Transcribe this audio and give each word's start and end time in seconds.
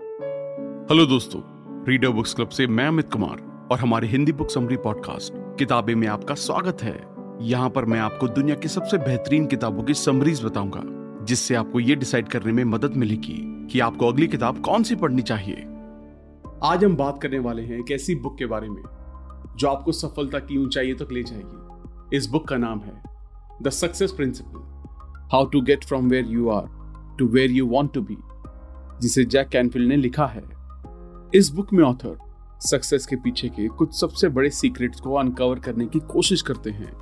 Hello 0.00 1.04
दोस्तों 1.06 1.40
reader 1.88 2.08
books 2.08 2.34
club 2.34 2.48
से 2.48 2.66
मैं 2.66 2.86
अमित 2.88 3.12
कुमार 3.12 3.68
और 3.72 3.78
हमारे 3.78 4.08
हिंदी 4.08 4.32
बुक 4.32 4.50
समरी 4.50 4.76
पॉडकास्ट 4.76 5.32
किताबें 5.58 5.94
में 5.94 6.06
आपका 6.08 6.34
स्वागत 6.34 6.82
है। 6.82 6.94
यहाँ 7.42 7.70
पर 7.70 7.84
मैं 7.84 7.98
आपको 8.00 8.28
दुनिया 8.28 8.56
की 8.56 8.68
सबसे 8.68 8.98
बेहतरीन 8.98 9.46
किताबों 9.46 9.82
की 9.82 9.94
समरीज 9.94 10.44
बताऊँगा, 10.44 10.82
जिससे 11.24 11.54
आपको 11.54 11.80
ये 11.80 11.94
डिसाइड 11.94 12.28
करने 12.28 12.52
में 12.52 12.62
मदद 12.64 12.96
मिलेगी 12.96 13.38
कि 13.72 13.80
आपको 13.80 14.08
अगली 14.08 14.26
किताब 14.26 14.60
कौन 14.60 14.82
सी 14.82 14.94
पढ़नी 14.94 15.22
चाहिए। 15.22 15.64
आज 16.64 16.84
हम 16.84 16.96
बात 16.96 17.18
करने 17.22 17.38
वाले 17.38 17.62
हैं 17.62 17.78
एक 17.78 17.90
ऐसी 17.92 18.14
बुक 18.14 18.38
के 18.38 18.46
बारे 18.46 18.68
में, 18.68 18.82
जो 19.56 19.68
आपको 19.68 19.92
सफलता 19.92 20.38
की 20.38 20.58
ऊंचाइयों 20.58 20.96
तक 20.96 21.12
ले 21.12 21.22
जाएगी। 21.22 22.16
इस 22.16 22.26
बुक 22.26 22.48
का 22.48 22.56
नाम 22.56 22.80
है 22.80 23.02
the 23.62 23.70
success 23.70 24.12
principle 24.12 25.28
how 25.32 25.46
to 25.46 25.60
get 25.60 25.84
from 25.84 26.08
where 26.08 26.26
you 26.26 26.48
are 26.48 26.68
to 27.18 27.28
where 27.28 27.50
you 27.50 27.66
want 27.66 27.92
to 27.94 28.00
be 28.00 28.16
जिसे 29.00 29.24
जैक 29.24 29.48
कैनफिल्ड 29.48 29.88
ने 29.88 29.96
लिखा 29.96 30.26
है। 30.26 30.42
इस 31.34 31.50
बुक 31.50 31.72
में 31.72 31.84
ऑथर 31.84 32.18
सक्सेस 32.60 33.06
के 33.06 33.16
पीछे 33.16 33.48
के 33.48 33.66
कुछ 33.68 34.00
सबसे 34.00 34.28
बड़े 34.28 34.50
सीक्रेट्स 34.50 35.00
को 35.00 35.14
अनकवर 35.14 35.58
करने 35.58 35.86
की 35.86 36.00
कोशिश 36.00 36.42
करते 36.42 36.70
हैं, 36.70 36.92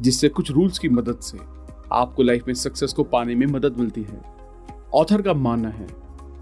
जिससे 0.00 0.28
कुछ 0.28 0.50
रूल्स 0.50 0.78
की 0.78 0.88
मदद 0.88 1.18
से 1.18 1.38
आपको 1.92 2.22
लाइफ 2.22 2.46
में 2.46 2.54
सक्सेस 2.54 2.92
को 2.92 3.04
पाने 3.04 3.34
में 3.34 3.46
मदद 3.46 3.76
मिलती 3.76 4.02
है। 4.02 4.20
ऑथर 4.94 5.22
का 5.22 5.34
मानना 5.34 5.68
है 5.68 5.86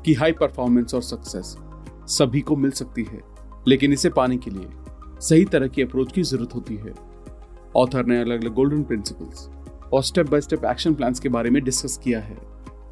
कि 0.04 0.14
हाई 0.14 0.32
परफॉर्मेंस 0.32 0.94
और 0.94 1.02
सक्सेस 1.02 1.56
सभी 2.06 2.40
को 2.40 2.56
मिल 2.56 2.70
सकती 2.70 3.02
है, 3.02 3.20
लेकिन 3.68 3.92
इसे 3.92 4.10
पाने 4.10 4.36
के 4.36 4.50
लिए 4.50 4.68
सही 5.20 5.44
तरह 5.44 5.68
की 5.68 5.82
अप्रोच 5.82 6.12
की 6.12 6.22
ज़रूरत 6.22 6.54
होती 6.54 6.76
है। 6.76 6.94
ऑथर 7.76 8.06
ने 8.06 8.20
अलग 8.20 8.44
अलग 8.44 8.54
गोल्डन 8.54 8.82
प्रिंसिपल्स 8.82 9.48
और 9.92 10.02
step 10.02 10.30
by 10.30 10.40
step 10.40 10.64
action 10.64 10.94
plans 10.94 11.20
के 11.20 11.28
बारे 11.28 11.50
में 11.50 11.62
डिस्कस 11.64 11.96
किया 12.04 12.20
है। 12.20 12.36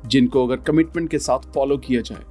जिनको 0.06 0.46
अगर 0.46 0.56
कमिटमेंट 0.62 1.10
के 1.10 1.18
साथ 1.18 1.52
फॉलो 1.55 1.77
किया 1.78 2.00
जाए 2.00 2.24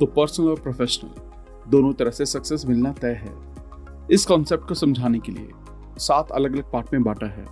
तो 0.00 0.06
पर्सनल 0.06 0.48
और 0.48 0.60
प्रोफेशनल 0.60 1.70
दोनों 1.70 1.92
तरह 1.92 2.10
से 2.10 2.26
सक्सेस 2.26 2.64
मिलना 2.66 2.92
तय 2.92 3.14
है। 3.14 3.32
इस 4.10 4.26
कॉन्सेप्ट 4.26 4.68
को 4.68 4.74
समझाने 4.74 5.18
के 5.18 5.32
लिए 5.32 5.48
सात 5.98 6.30
अलग 6.30 6.52
अलग 6.52 6.70
पार्ट 6.72 6.92
में 6.92 7.02
बांटा 7.02 7.26
है। 7.26 7.46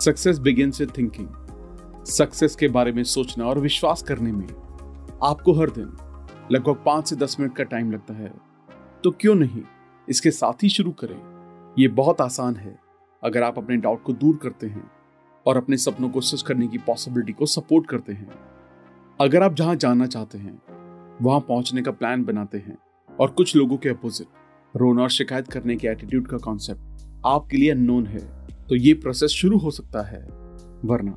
Success 0.00 0.38
begins 0.38 0.80
with 0.80 0.92
thinking 0.98 2.04
success 2.06 2.54
के 2.56 2.68
बारे 2.68 2.92
में 2.92 3.02
सोचना 3.04 3.46
और 3.46 3.58
विश्वास 3.58 4.02
करने 4.02 4.32
में 4.32 4.46
आपको 5.24 5.52
हर 5.52 5.70
दिन 5.70 5.92
लगभग 6.52 6.82
पाँच 6.86 7.08
से 7.08 7.16
दस 7.16 7.36
मिनट 7.40 7.56
का 7.56 7.64
टाइम 7.64 7.90
लगता 7.92 8.14
है। 8.14 8.32
तो 9.04 9.10
क्यों 9.10 9.34
नहीं 9.34 9.62
इसके 10.08 10.30
साथ 10.30 10.62
ही 10.62 10.68
शुरू 10.68 10.90
करें? 11.00 11.16
ये 11.78 11.88
बहुत 11.88 12.20
आसान 12.20 12.56
है, 12.56 12.78
अगर 13.22 13.42
आप 13.42 13.58
अपने 13.58 13.76
डाउट 13.76 14.02
को 14.02 14.12
दूर 14.12 14.36
करते 14.36 14.66
हैं 14.66 14.90
और 15.46 15.56
अपने 15.56 15.76
सपनों 15.76 16.08
को 16.08 16.20
सच 16.20 16.42
करने 16.42 16.66
की 16.68 16.78
पॉसिबिलिटी 16.78 17.32
को 17.32 17.46
सपोर्ट 17.46 17.86
करते 17.86 18.12
हैं। 18.12 18.30
अगर 19.20 19.42
आप 19.42 19.54
जहाँ 19.54 19.74
जाना 19.76 20.06
चाहते 20.06 20.38
हैं, 20.38 20.52
वहाँ 21.22 21.40
पहुँचने 21.40 21.82
का 21.82 21.90
प्लान 21.90 22.22
बनाते 22.24 22.58
हैं 22.58 22.76
और 23.10 23.30
कुछ 23.30 23.54
लोगों 23.56 23.76
के 23.76 23.88
अपोजिट 23.88 24.26
रोना 24.74 25.02
और 25.02 25.10
शिकायत 25.10 25.48
करने 25.48 25.74
के 25.76 25.88
एटीट्यूड 25.88 26.26
का 26.26 26.36
कॉन्सेप्ट 26.36 27.02
आपके 27.26 27.56
लिए 27.56 27.70
अननोन 27.70 28.06
है 28.06 28.20
तो 28.68 28.76
ये 28.76 28.94
प्रोसेस 28.94 29.30
शुरू 29.30 29.58
हो 29.58 29.70
सकता 29.70 30.02
है। 30.02 30.20
वरना, 30.84 31.16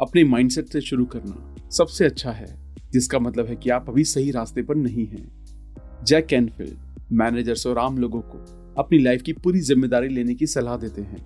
अपने 0.00 0.24
माइंडसेट 0.24 0.66
से 0.66 0.80
शुरू 0.80 1.04
करना 1.06 1.68
सबसे 1.68 2.04
अच्छा 2.04 2.30
है, 2.30 2.46
जिसका 2.92 3.18
मतलब 3.18 3.46
है 3.46 3.56
कि 3.56 3.70
आप 3.70 3.88
अभी 3.88 4.04
सही 4.04 4.30
रास्ते 4.30 4.62
पर 4.62 4.76
नहीं 4.76 5.06
हैं। 5.06 6.04
जैक 6.04 6.26
कैनफील्ड 6.26 7.12
मैनेजर्स 7.12 7.66
और 7.66 7.78
आम 7.78 7.96
लोगों 7.98 8.20
को 8.22 8.38
अपनी 8.78 8.98
लाइफ 8.98 9.22
की 9.22 9.32
पूरी 9.34 9.60
ज़िम्मेदारी 9.60 10.08
लेने 10.08 10.34
की 10.34 10.46
सलाह 10.46 10.76
देते 10.76 11.02
हैं, 11.02 11.22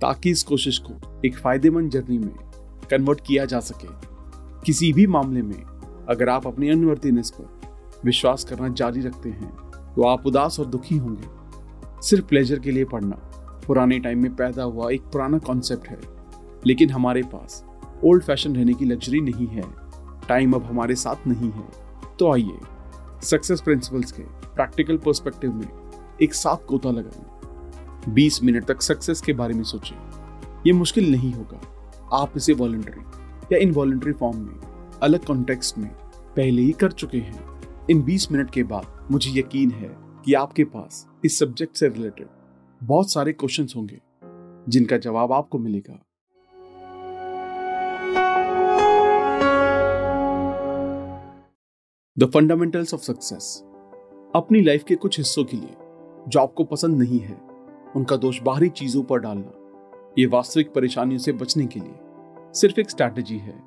ताकि 0.00 0.30
इस 0.30 0.42
कोशिश 0.42 0.78
को 0.80 1.20
एक 1.26 1.36
फ़ायदेमंद 1.36 1.90
जर्नी 1.90 2.18
में 2.18 2.34
कन्वर्ट 2.90 3.20
किया 3.26 3.44
जा 3.44 3.60
सके। 3.60 4.12
किसी 4.66 4.92
भी 4.92 5.06
मामले 5.06 5.42
में 5.42 5.62
अगर 6.08 6.28
आप 6.28 6.46
अपनी 6.46 6.68
अनवर्दीनेस 6.70 7.30
पर 7.30 8.00
विश्वास 8.04 8.44
करना 8.44 8.68
जारी 8.68 9.00
रखते 9.00 9.28
हैं 9.28 9.50
तो 9.94 10.02
आप 10.02 10.26
उदास 10.26 10.58
और 10.60 10.66
दुखी 10.66 10.96
होंगे। 10.96 12.02
सिर्फ़ 12.02 12.24
प्लेजर 12.24 12.58
के 12.58 12.70
लिए 12.70 12.84
पढ़ना। 12.84 13.16
पुराने 13.66 13.98
टाइम 13.98 14.22
में 14.22 14.34
पैदा 14.36 14.62
हुआ 14.62 14.90
एक 14.90 15.02
पुराना 15.02 15.38
कॉन्सेप्ट 15.38 15.88
है, 15.88 15.98
लेकिन 16.66 16.90
हमारे 16.90 17.22
पास 17.22 17.64
ओल्ड 18.04 18.22
फ़ैशन 18.22 18.56
रहने 18.56 18.74
की 18.74 18.84
लग्जरी 18.84 19.20
नहीं 19.20 19.46
है। 19.46 19.64
टाइम 20.28 20.52
अब 20.52 20.64
हमारे 20.64 20.94
साथ 20.94 21.26
नहीं 21.26 21.50
है। 21.50 21.68
तो 22.18 22.32
आइए 22.32 22.58
सक्सेस 23.22 23.60
प्रिंसिपल्स 23.60 24.12
के 24.12 24.22
प्रैक्टिकल 24.46 24.96
पर्सपेक्टिव 24.96 25.54
में 25.54 25.68
एक 26.22 26.34
साथ 26.34 26.66
गोता 26.68 26.90
लगाएँ। 26.90 28.14
20 28.14 28.42
मिनट 28.42 28.64
तक 28.64 28.82
सक्सेस 28.82 29.20
के 29.20 29.32
बारे 29.32 29.54
में 29.54 29.64
सोचें। 29.64 29.96
ये 30.66 30.72
मुश्किल 30.72 31.10
नहीं 31.12 31.32
होगा। 31.32 31.60
आप 32.12 32.32
इसे 32.36 32.52
वॉलंटरी 32.52 33.23
या 33.52 33.58
इनवॉलंटरी 33.58 34.12
फॉर्म 34.12 34.36
में, 34.36 34.54
अलग 35.02 35.24
कॉन्टेक्स्ट 35.24 35.78
में, 35.78 35.90
पहले 36.36 36.62
ही 36.62 36.72
कर 36.72 36.92
चुके 36.92 37.18
हैं। 37.18 37.60
इन 37.90 38.02
20 38.02 38.32
मिनट 38.32 38.50
के 38.50 38.62
बाद 38.62 39.08
मुझे 39.10 39.40
यकीन 39.40 39.70
है 39.70 39.96
कि 40.24 40.34
आपके 40.34 40.64
पास 40.64 41.06
इस 41.24 41.38
सब्जेक्ट 41.38 41.76
से 41.76 41.88
रिलेटेड 41.88 42.28
बहुत 42.82 43.12
सारे 43.12 43.32
क्वेश्चंस 43.32 43.72
होंगे, 43.76 44.00
जिनका 44.68 44.96
जवाब 44.96 45.32
आपको 45.32 45.58
मिलेगा। 45.58 46.00
द 52.18 52.30
फंडामेंटल्स 52.34 52.94
ऑफ़ 52.94 53.00
सक्सेस 53.00 53.62
अपनी 54.36 54.60
लाइफ 54.62 54.84
के 54.84 54.94
कुछ 54.94 55.18
हिस्सों 55.18 55.44
के 55.44 55.56
लिए, 55.56 55.76
जो 56.28 56.40
आपको 56.40 56.64
पसंद 56.64 56.98
नहीं 56.98 57.18
है, 57.18 57.40
उनका 57.96 58.16
दोष 58.16 58.42
बाहरी 58.42 58.68
चीज़ों 58.68 59.02
पर 59.02 59.18
डालना, 59.18 59.52
ये 60.18 60.26
वास्तविक 60.26 60.72
परेशानियों 60.72 61.18
से 61.18 61.32
बचने 61.32 61.66
के 61.66 61.80
लिए। 61.80 61.94
सिर्फ़ 62.54 62.80
एक 62.80 62.90
स्ट्रैटेजी 62.90 63.38
है। 63.38 63.62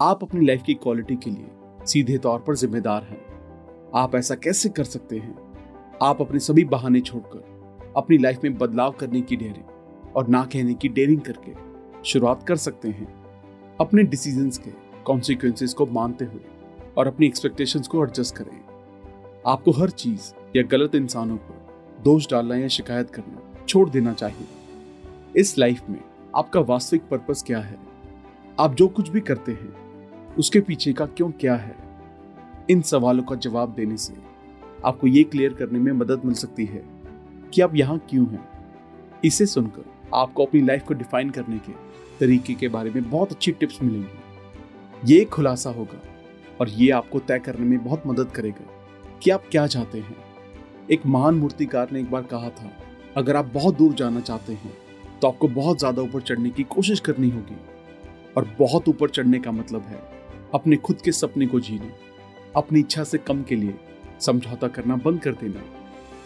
आप 0.00 0.22
अपनी 0.22 0.46
लाइफ 0.46 0.62
की 0.62 0.74
क्वालिटी 0.74 1.16
के 1.16 1.30
लिए 1.30 1.50
सीधे 1.86 2.18
तौर 2.18 2.40
पर 2.40 2.56
जिम्मेदार 2.56 3.02
हैं। 3.02 3.26
आप 3.94 4.14
ऐसा 4.14 4.34
कैसे 4.34 4.68
कर 4.68 4.84
सकते 4.84 5.18
हैं? 5.18 5.54
आप 6.02 6.20
अपने 6.20 6.38
सभी 6.38 6.64
बहाने 6.64 7.00
छोड़कर, 7.00 7.38
अपनी 7.96 8.18
लाइफ 8.18 8.38
में 8.44 8.58
बदलाव 8.58 8.90
करने 8.90 9.20
की 9.20 9.36
डेयरिंग 9.36 9.64
और 10.16 10.28
ना 10.28 10.44
कहने 10.44 10.74
की 10.74 10.88
डेयरिंग 10.88 11.20
करके 11.20 11.54
शुरुआत 12.04 12.42
कर 12.42 12.56
सकते 12.56 12.88
हैं। 12.88 13.24
अपने 13.80 14.02
डिसीजंस 14.02 14.58
के 14.58 14.70
कॉन्सिक्वेंसेस 15.04 15.74
को 15.74 15.86
मानते 15.86 16.24
हुए 16.24 16.44
और 16.96 17.06
अपनी 17.06 17.26
एक्सपेक्टेशंस 17.26 17.88
को 17.88 18.04
एडजस्ट 18.04 18.36
करें। 18.36 18.60
आपको 19.46 19.70
हर 19.70 19.90
चीज़ 19.90 20.32
या 20.56 20.62
गलत 20.62 20.94
इंसानों 20.94 21.36
पर 21.36 21.84
दोष 22.04 22.30
डालना 22.30 22.56
या 22.56 22.68
शिकायत 22.68 23.10
करना 23.10 23.64
छोड़ 23.68 23.90
देना 23.90 24.12
चाहिए। 24.12 24.46
इस 25.36 25.58
लाइफ 25.58 25.88
में 25.88 26.00
आपका 26.36 26.60
वास्तविक 26.60 27.02
पर्पस 27.10 27.44
क्या 27.46 27.58
है? 27.58 27.91
आप 28.58 28.74
जो 28.74 28.86
कुछ 28.88 29.08
भी 29.08 29.20
करते 29.20 29.52
हैं, 29.52 29.72
उसके 30.36 30.60
पीछे 30.60 30.92
का 30.92 31.06
क्यों 31.08 31.30
क्या 31.40 31.54
है? 31.56 31.74
इन 32.70 32.82
सवालों 32.82 33.22
का 33.22 33.36
जवाब 33.36 33.72
देने 33.74 33.96
से 33.96 34.14
आपको 34.84 35.06
ये 35.06 35.22
क्लियर 35.24 35.52
करने 35.54 35.78
में 35.78 35.92
मदद 35.94 36.24
मिल 36.24 36.34
सकती 36.34 36.64
है 36.64 36.82
कि 37.52 37.60
आप 37.60 37.74
यहाँ 37.76 37.98
क्यों 38.10 38.26
हैं। 38.26 38.48
इसे 39.24 39.46
सुनकर 39.46 39.84
आपको 40.14 40.44
अपनी 40.44 40.60
लाइफ 40.60 40.84
को 40.84 40.94
डिफाइन 40.94 41.30
करने 41.30 41.58
के 41.58 41.72
तरीके 42.20 42.54
के 42.54 42.68
बारे 42.68 42.90
में 42.90 43.10
बहुत 43.10 43.32
अच्छी 43.32 43.52
टिप्स 43.52 43.82
मिलेंगी। 43.82 45.12
ये 45.12 45.24
खुलासा 45.26 45.70
होगा 45.70 46.00
और 46.60 46.68
ये 46.70 46.90
आपको 46.92 47.18
तय 47.20 47.38
करने 47.38 47.66
में 47.66 47.84
बहुत 47.84 48.06
मदद 48.06 48.30
करेगा 48.30 48.70
कि 49.22 49.30
आप 49.30 49.44
क्या 49.50 49.66
चाहते 49.68 49.98
हैं। 50.00 50.16
एक 50.90 51.06
महान 51.06 51.34
मूर्तिकार 51.34 51.90
ने 51.92 52.00
एक 52.00 52.10
बार 52.10 52.22
कहा 52.24 52.48
था, 52.50 52.70
अगर 53.16 53.36
आप 53.36 53.50
बहुत 53.54 53.76
दूर 53.76 53.92
जाना 53.94 54.20
चाहते 54.22 54.52
हैं 54.54 54.72
तो 55.20 55.28
आपको 55.28 55.48
बहुत 55.50 55.78
ज़्यादा 55.78 56.02
ऊपर 56.02 56.20
चढ़ने 56.22 56.50
की 56.50 56.62
कोशिश 56.64 57.00
करनी 57.00 57.30
होगी। 57.30 57.56
और 58.36 58.56
बहुत 58.58 58.88
ऊपर 58.88 59.10
चढ़ने 59.10 59.38
का 59.38 59.52
मतलब 59.52 59.82
है 59.82 60.02
अपने 60.54 60.76
खुद 60.76 61.00
के 61.04 61.12
सपने 61.12 61.46
को 61.46 61.60
जीना। 61.60 61.90
अपनी 62.56 62.80
इच्छा 62.80 63.04
से 63.04 63.18
कम 63.18 63.42
के 63.42 63.56
लिए 63.56 63.74
समझौता 64.20 64.68
करना 64.68 64.96
बंद 64.96 65.20
कर 65.20 65.32
देना। 65.32 65.62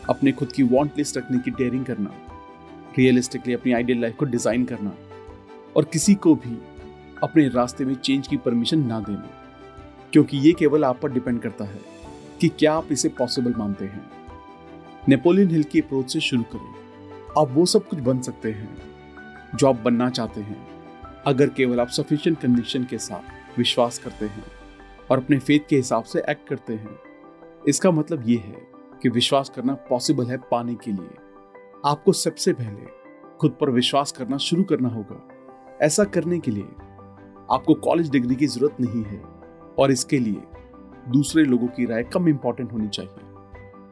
अपने 0.08 0.32
खुद 0.32 0.52
की 0.52 0.62
वांट 0.62 0.98
लिस्ट 0.98 1.16
रखने 1.16 1.38
की 1.38 1.50
डेयरिंग 1.50 1.84
करना। 1.84 2.14
रियलिस्टिकली 2.98 3.54
अपनी 3.54 3.72
आइडियल 3.72 4.00
लाइफ 4.00 4.16
को 4.16 4.24
डिज़ाइन 4.24 4.64
करना। 4.64 4.94
और 5.76 5.84
किसी 5.84 6.14
को 6.14 6.34
भी 6.34 6.58
अपने 7.22 7.48
रास्ते 7.48 7.84
में 7.84 7.94
चेंज 7.94 8.28
की 8.28 8.36
परमिशन 8.36 8.86
ना 8.86 9.00
देना। 9.00 9.30
क्योंकि 10.12 10.36
ये 10.36 10.52
केवल 10.52 10.84
आप 10.84 11.00
पर 11.00 11.12
डिपेंड 11.12 11.40
करता 11.40 11.64
है 11.64 11.80
कि 12.40 12.48
क्या 12.48 12.74
आप 12.74 12.92
इसे 12.92 13.08
पॉसिबल 13.08 13.54
मानते 13.58 13.84
हैं। 13.84 14.10
नेपोलियन 15.08 15.50
हिल 15.50 15.62
की 15.62 15.80
अप्रोच 15.80 16.12
से 16.12 16.20
शुरू 16.20 16.42
करें। 16.42 16.74
आप 17.38 17.48
वो 17.50 17.66
सब 17.66 17.88
कुछ 17.88 17.98
बन 17.98 18.20
सकते 18.20 18.52
हैं 18.52 18.76
जो 19.54 19.66
आप 19.66 19.76
बनना 19.76 20.10
चाहते 20.10 20.40
हैं। 20.40 20.75
अगर 21.26 21.48
केवल 21.48 21.80
आप 21.80 21.88
सफिशियंट 21.88 22.38
कंडीशन 22.40 22.84
के 22.84 22.98
साथ 22.98 23.58
विश्वास 23.58 23.98
करते 23.98 24.26
हैं 24.26 24.44
और 25.10 25.18
अपने 25.18 25.38
फेथ 25.38 25.60
के 25.68 25.76
हिसाब 25.76 26.04
से 26.04 26.22
एक्ट 26.30 26.48
करते 26.48 26.74
हैं, 26.74 26.98
इसका 27.68 27.90
मतलब 27.90 28.28
ये 28.28 28.36
है 28.36 28.60
कि 29.02 29.08
विश्वास 29.08 29.48
करना 29.48 29.74
पॉसिबल 29.88 30.26
है 30.26 30.36
पाने 30.50 30.74
के 30.74 30.92
लिए। 30.92 31.16
आपको 31.86 32.12
सबसे 32.12 32.52
पहले 32.52 32.86
खुद 33.40 33.56
पर 33.60 33.70
विश्वास 33.70 34.12
करना 34.12 34.36
शुरू 34.38 34.62
करना 34.64 34.88
होगा। 34.88 35.20
ऐसा 35.82 36.04
करने 36.06 36.38
के 36.38 36.50
लिए 36.50 36.64
आपको 37.50 37.74
कॉलेज 37.74 38.10
डिग्री 38.10 38.34
की 38.34 38.46
ज़रूरत 38.46 38.76
नहीं 38.80 39.02
है 39.04 39.20
और 39.78 39.90
इसके 39.90 40.18
लिए 40.18 40.42
दूसरे 41.08 41.44
लोगों 41.44 41.68
की 41.68 41.86
राय 41.86 42.04
कम 42.04 42.28
इंपॉर्टेंट 42.28 42.72
होनी 42.72 42.88
चाहिए। 42.88 43.24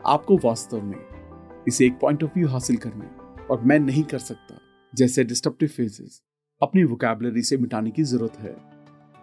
आपको 0.06 0.36
वास्तव 0.44 0.82
में 0.82 1.64
इसे 1.68 1.86
एक 1.86 1.98
पॉइंट 2.00 2.24
ऑफ़ 2.24 2.30
व्यू 2.36 2.48
हासिल 2.48 2.76
करने 2.76 3.44
और 3.44 3.60
मैं 3.60 3.78
नहीं 3.78 4.02
कर 4.04 4.18
सकता 4.18 4.58
जैसे 4.92 5.24
डिस्ट्रप्टिव 5.24 5.68
फेजेस 5.68 6.22
अपनी 6.62 6.82
वोकेबलरी 6.84 7.42
से 7.42 7.56
मिटाने 7.56 7.90
की 7.90 8.02
ज़रूरत 8.02 8.36
है। 8.38 8.54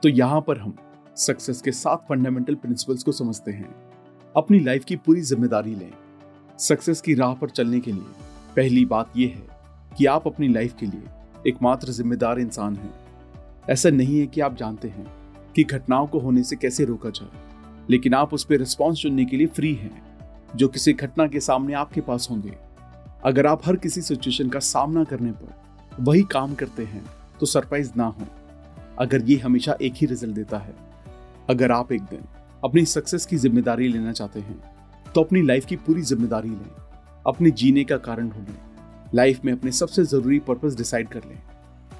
तो 0.03 0.09
यहाँ 0.09 0.39
पर 0.41 0.57
हम 0.57 0.73
सक्सेस 1.17 1.61
के 1.61 1.71
सात 1.71 2.03
फंडामेंटल 2.09 2.55
प्रिंसिपल्स 2.55 3.03
को 3.03 3.11
समझते 3.11 3.51
हैं। 3.51 3.69
अपनी 4.35 4.59
लाइफ 4.59 4.83
की 4.85 4.95
पूरी 4.95 5.21
ज़िम्मेदारी 5.21 5.75
लें। 5.75 5.91
सक्सेस 6.59 7.01
की 7.01 7.13
राह 7.13 7.33
पर 7.33 7.49
चलने 7.49 7.79
के 7.79 7.91
लिए 7.91 8.53
पहली 8.55 8.83
बात 8.85 9.17
यह 9.17 9.29
है 9.29 9.95
कि 9.97 10.05
आप 10.05 10.27
अपनी 10.27 10.47
लाइफ 10.47 10.75
के 10.79 10.85
लिए 10.85 11.03
एकमात्र 11.47 11.91
जिम्मेदार 11.91 12.39
इंसान 12.39 12.75
हैं। 12.75 12.93
ऐसा 13.69 13.89
नहीं 13.89 14.19
है 14.19 14.27
कि 14.27 14.41
आप 14.41 14.57
जानते 14.57 14.87
हैं 14.87 15.05
कि 15.55 15.63
घटनाओं 15.63 16.07
को 16.07 16.19
होने 16.19 16.43
से 16.43 16.55
कैसे 16.55 16.85
रोका 16.85 17.09
जाए, 17.09 17.85
लेकिन 17.89 18.13
आप 18.13 18.33
उस 18.33 18.43
पर 18.43 18.57
रिस्पॉन्स 18.57 19.01
चुनने 19.01 19.25
के 19.25 19.37
लिए 19.37 19.47
फ्री 19.49 19.73
हैं, 19.75 20.01
जो 20.55 20.67
किसी 20.67 20.93
घटना 20.93 21.27
के 21.27 21.39
सामने 21.39 21.73
आपके 21.75 22.01
पास 22.01 22.27
होंगे। 22.31 22.53
अगर 23.23 23.47
आप 23.47 23.67
हर 23.67 23.75
किसी 23.77 24.01
सिचुएशन 24.01 24.49
का 24.49 24.59
सामना 24.59 25.03
करने 25.03 25.31
पर 25.31 25.99
वही 26.01 26.23
काम 26.31 26.53
करते 26.55 26.83
हैं 26.83 27.03
तो 27.41 27.45
सरप्राइज़ 27.47 27.91
ना 27.97 28.05
हो। 28.05 28.27
अगर 28.99 29.21
ये 29.23 29.37
हमेशा 29.37 29.75
एक 29.81 29.93
ही 29.95 30.07
रिज़ल्ट 30.07 30.35
देता 30.35 30.57
है। 30.57 30.73
अगर 31.49 31.71
आप 31.71 31.91
एक 31.91 32.01
दिन 32.03 32.23
अपनी 32.63 32.85
सक्सेस 32.87 33.25
की 33.25 33.37
ज़िम्मेदारी 33.37 33.87
लेना 33.87 34.11
चाहते 34.11 34.39
हैं 34.39 34.61
तो 35.15 35.21
अपनी 35.21 35.41
लाइफ 35.41 35.65
की 35.65 35.75
पूरी 35.77 36.01
ज़िम्मेदारी 36.01 36.49
लें। 36.49 36.69
अपने 37.27 37.51
जीने 37.51 37.83
का 37.83 37.97
कारण 37.99 38.29
ढूंढें। 38.29 38.59
लाइफ 39.15 39.45
में 39.45 39.51
अपने 39.53 39.71
सबसे 39.71 40.03
ज़रूरी 40.05 40.39
पर्पस 40.39 40.75
डिसाइड 40.77 41.07
कर 41.07 41.23
लें 41.25 41.41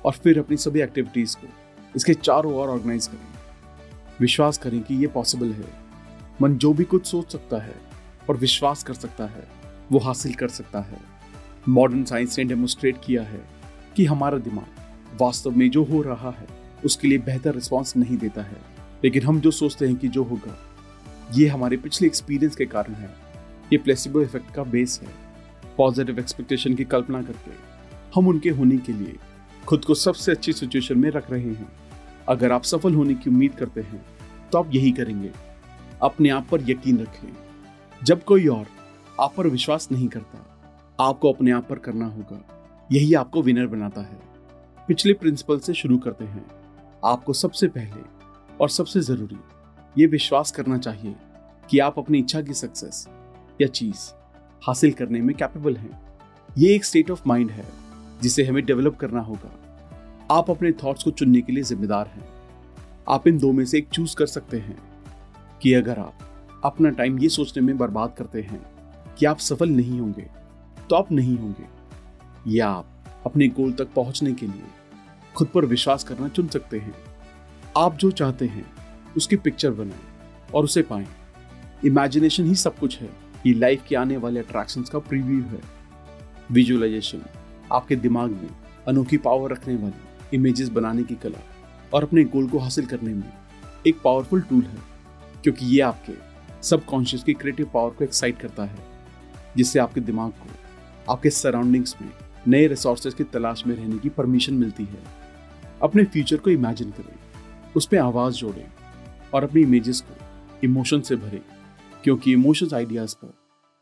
और 0.05 0.11
फिर 0.13 0.39
अपनी 0.39 0.57
सभी 0.57 0.81
एक्टिविटीज़ 0.81 1.35
को, 1.35 1.47
इसके 1.95 2.13
चारों 2.13 2.53
ओर 2.53 2.69
ऑर्गेनाइज 2.69 3.07
करें। 3.07 4.19
विश्वास 4.19 4.57
करें 4.57 4.81
कि 4.81 4.95
ये 4.95 5.07
पॉसिबल 5.07 5.51
है। 5.51 5.65
मन 6.41 6.57
जो 6.57 6.73
भी 6.73 6.83
कुछ 6.83 7.05
सोच 7.05 7.31
सकता 7.31 7.61
है 7.63 7.75
और 8.29 8.37
विश्वास 8.37 8.83
कर 8.83 8.93
सकता 8.93 9.25
है, 9.25 9.47
वो 9.91 9.99
हासिल 9.99 10.33
कर 10.33 10.47
सकता 10.49 10.79
है। 10.81 10.99
मॉडर्न 11.69 12.03
साइंस 12.03 12.37
ने 12.37 12.43
डेमोस्ट्रेट 12.43 12.97
किया 13.05 13.23
है 13.23 13.41
कि 13.95 14.05
हमारा 14.05 14.37
दिमाग 14.39 14.79
वास्तव 15.21 15.51
में 15.51 15.69
जो 15.69 15.83
हो 15.83 16.01
रहा 16.01 16.31
है, 16.31 16.47
उसके 16.85 17.07
लिए 17.07 17.17
बेहतर 17.17 17.55
रिस्पॉन्स 17.55 17.97
नहीं 17.97 18.17
देता 18.17 18.41
है। 18.41 18.57
लेकिन 19.03 19.23
हम 19.23 19.39
जो 19.39 19.51
सोचते 19.51 19.87
हैं 19.87 19.95
कि 19.95 20.07
जो 20.07 20.23
होगा, 20.23 20.57
ये 21.33 21.47
हमारे 21.47 21.77
पिछले 21.77 22.07
एक्सपीरियंस 22.07 22.55
के 22.55 22.65
कारण 22.65 22.93
है। 22.93 23.09
ये 23.73 23.77
प्लेसिबो 23.77 24.21
इफ़ेक्ट 24.21 24.53
का 24.53 24.63
बेस 24.63 24.99
है। 25.03 25.09
पॉजिटिव 25.77 26.19
एक्सपेक्टेशन 26.19 26.75
की 26.75 26.83
कल्पना 26.83 27.21
करके 27.21 27.51
हम 28.15 28.27
उनके 28.27 28.49
होने 28.49 28.77
के 28.77 28.93
लिए 28.93 29.15
खुद 29.67 29.85
को 29.85 29.93
सबसे 29.95 30.31
अच्छी 30.31 30.53
सिचुएशन 30.53 30.99
में 30.99 31.09
रख 31.09 31.31
रहे 31.31 31.49
हैं। 31.49 31.71
अगर 32.29 32.51
आप 32.51 32.63
सफल 32.63 32.93
होने 32.93 33.13
की 33.13 33.29
उम्मीद 33.29 33.51
करते 33.51 33.81
हैं 33.81 34.05
तो 34.51 34.57
आप 34.57 34.75
यही 34.75 34.91
करेंगे। 34.91 35.31
अपने 36.01 36.29
आप 36.29 36.47
पर 36.51 36.69
यकीन 36.69 36.99
रखें। 36.99 37.33
जब 38.03 38.23
कोई 38.23 38.47
और 38.47 38.65
आप 39.19 39.33
पर 39.37 39.47
विश्वास 39.47 39.87
नहीं 39.91 40.07
करता, 40.07 40.47
आपको 40.99 41.33
अपने 41.33 41.51
आप 41.51 41.67
पर 41.69 41.75
करना 41.75 42.05
होगा। 42.05 42.45
यही 42.91 43.13
आपको 43.13 43.41
विनर 43.41 43.67
बनाता 43.67 44.01
है। 44.01 44.30
पिछले 44.87 45.13
प्रिंसिपल 45.13 45.59
से 45.59 45.73
शुरू 45.73 45.97
करते 45.97 46.25
हैं। 46.25 46.45
आपको 47.05 47.33
सबसे 47.33 47.67
पहले 47.67 48.01
और 48.61 48.69
सबसे 48.69 48.99
ज़रूरी 48.99 49.37
ये 49.97 50.07
विश्वास 50.07 50.51
करना 50.51 50.77
चाहिए 50.77 51.15
कि 51.69 51.79
आप 51.79 51.99
अपनी 51.99 52.19
इच्छा 52.19 52.41
की 52.41 52.53
सक्सेस 52.53 53.07
या 53.61 53.67
चीज़ 53.67 54.09
हासिल 54.67 54.91
करने 54.91 55.21
में 55.21 55.35
कैपेबल 55.35 55.75
हैं। 55.75 56.01
ये 56.57 56.75
एक 56.75 56.85
स्टेट 56.85 57.11
ऑफ़ 57.11 57.21
माइंड 57.27 57.51
है, 57.51 57.65
जिसे 58.21 58.43
हमें 58.43 58.65
डेवलप 58.65 58.95
करना 58.95 59.21
होगा। 59.21 59.51
आप 60.31 60.49
अपने 60.49 60.71
थॉट्स 60.71 61.03
को 61.03 61.11
चुनने 61.11 61.41
के 61.41 61.53
लिए 61.53 61.63
जिम्मेदार 61.63 62.07
हैं। 62.07 62.27
आप 63.09 63.27
इन 63.27 63.37
दो 63.37 63.51
में 63.51 63.65
से 63.65 63.77
एक 63.77 63.89
चूज़ 63.89 64.15
कर 64.15 64.25
सकते 64.25 64.59
हैं 64.59 64.77
कि 65.61 65.73
अगर 65.73 65.99
आप 65.99 66.13
अपना 66.65 66.89
टाइम 66.89 67.19
ये 67.19 67.29
सोचने 67.29 67.63
में 67.63 67.77
बर्बाद 67.77 68.15
करते 68.17 68.41
हैं 68.41 68.61
कि 69.17 69.25
आप 69.25 69.37
सफल 69.39 69.69
नहीं 69.69 69.99
होंगे 69.99 70.29
तो 70.89 70.95
आप 70.95 71.11
नहीं 71.11 71.37
होंगे। 71.37 71.65
या 72.47 72.69
आप 72.69 72.90
अपने 73.25 73.47
गोल 73.47 73.71
तक 73.73 73.93
पहुँचने 73.93 74.33
के 74.33 74.45
लिए 74.45 74.63
खुद 75.35 75.47
पर 75.47 75.65
विश्वास 75.65 76.03
करना 76.03 76.27
चुन 76.27 76.47
सकते 76.47 76.79
हैं। 76.79 76.93
आप 77.77 77.97
जो 77.97 78.11
चाहते 78.11 78.45
हैं, 78.45 78.65
उसकी 79.17 79.35
पिक्चर 79.35 79.71
बनाएँ 79.71 80.51
और 80.53 80.63
उसे 80.63 80.81
पाएँ। 80.81 81.07
इमेजिनेशन 81.85 82.45
ही 82.45 82.55
सब 82.55 82.77
कुछ 82.77 82.99
है। 82.99 83.09
ये 83.45 83.53
लाइफ 83.53 83.83
के 83.87 83.95
आने 83.95 84.17
वाले 84.17 84.39
अट्रैक्शंस 84.39 84.89
का 84.89 84.99
प्रीव्यू 84.99 85.41
है। 85.41 85.61
विजुअलाइजेशन 86.51 87.21
आपके 87.71 87.95
दिमाग 87.95 88.31
में 88.31 88.49
अनोखी 88.87 89.17
पावर 89.17 89.51
रखने 89.51 89.75
वाली 89.75 90.35
इमेजेस 90.35 90.69
बनाने 90.69 91.03
की 91.03 91.15
कला 91.15 91.39
और 91.93 92.03
अपने 92.03 92.23
गोल 92.23 92.47
को 92.47 92.59
हासिल 92.59 92.85
करने 92.85 93.13
में 93.13 93.31
एक 93.87 94.01
पावरफुल 94.03 94.41
टूल 94.41 94.63
है, 94.63 94.77
क्योंकि 95.43 95.65
ये 95.65 95.81
आपके 95.81 96.13
सबकॉन्शियस 96.63 97.23
की 97.23 97.33
क्रिएटिव 97.33 97.69
पावर 97.73 97.89
को 97.89 98.03
एक्साइट 98.03 98.39
करता 98.39 98.65
है, 98.65 98.77
जिससे 99.57 99.79
आपके 99.79 100.01
दिमाग 100.01 100.31
को 100.31 101.13
आपके 101.13 101.29
सराउंडिंग्स 101.29 101.95
में 102.01 102.09
नए 102.47 102.67
रिसोर्सेज 102.67 103.13
की 103.13 103.23
तलाश 103.23 103.65
में 103.67 103.75
रहने 103.75 103.97
की 103.97 104.09
परमिशन 104.09 104.53
मिलती 104.53 104.83
है। 104.83 105.03
अपने 105.83 106.03
फ्यूचर 106.03 106.37
को 106.37 106.49
इमेजिन 106.49 106.91
करें, 106.91 107.15
उस 107.75 107.85
पर 107.85 107.97
आवाज़ 107.97 108.35
जोड़ें 108.35 108.65
और 109.33 109.43
अपनी 109.43 109.61
इमेजेस 109.61 110.01
को 110.01 110.15
इमोशन 110.63 111.01
से 111.01 111.15
भरें, 111.15 111.41
क्योंकि 112.03 112.33
इमोशंस 112.33 112.73
आइडियाज़ 112.73 113.15
पर 113.15 113.33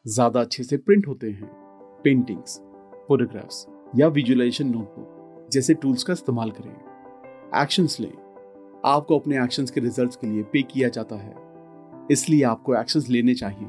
ज़्यादा 0.06 0.42
अच्छे 0.42 0.64
से 0.64 0.78
प्रिंट 0.78 1.08
होते 1.08 1.30
हैं। 1.30 1.50
पेंटिंग्स 2.04 2.58
फोटोग्राफ्स 3.08 3.66
या 3.96 4.08
विजुअलाइजेशन 4.08 4.68
नोटबुक 4.68 5.50
जैसे 5.52 5.74
टूल्स 5.74 6.04
का 6.04 6.14
इस्तेमाल 6.14 6.52
करें। 6.52 7.62
एक्शंस 7.62 8.00
लें। 8.00 8.14
आपको 8.86 9.20
अपने 9.20 9.44
एक्शंस 9.44 9.72
के 9.72 9.82
रिजल्ट्स 9.82 10.16
के 10.16 10.28
लिए 10.28 10.44
पे 10.44 10.62
किया 10.62 10.90
जाता 10.90 11.16
है। 11.16 11.36
इसलिए 12.12 12.44
आपको 12.44 12.76
एक्शंस 12.76 13.10
लेने 13.10 13.34
चाहिए 13.34 13.68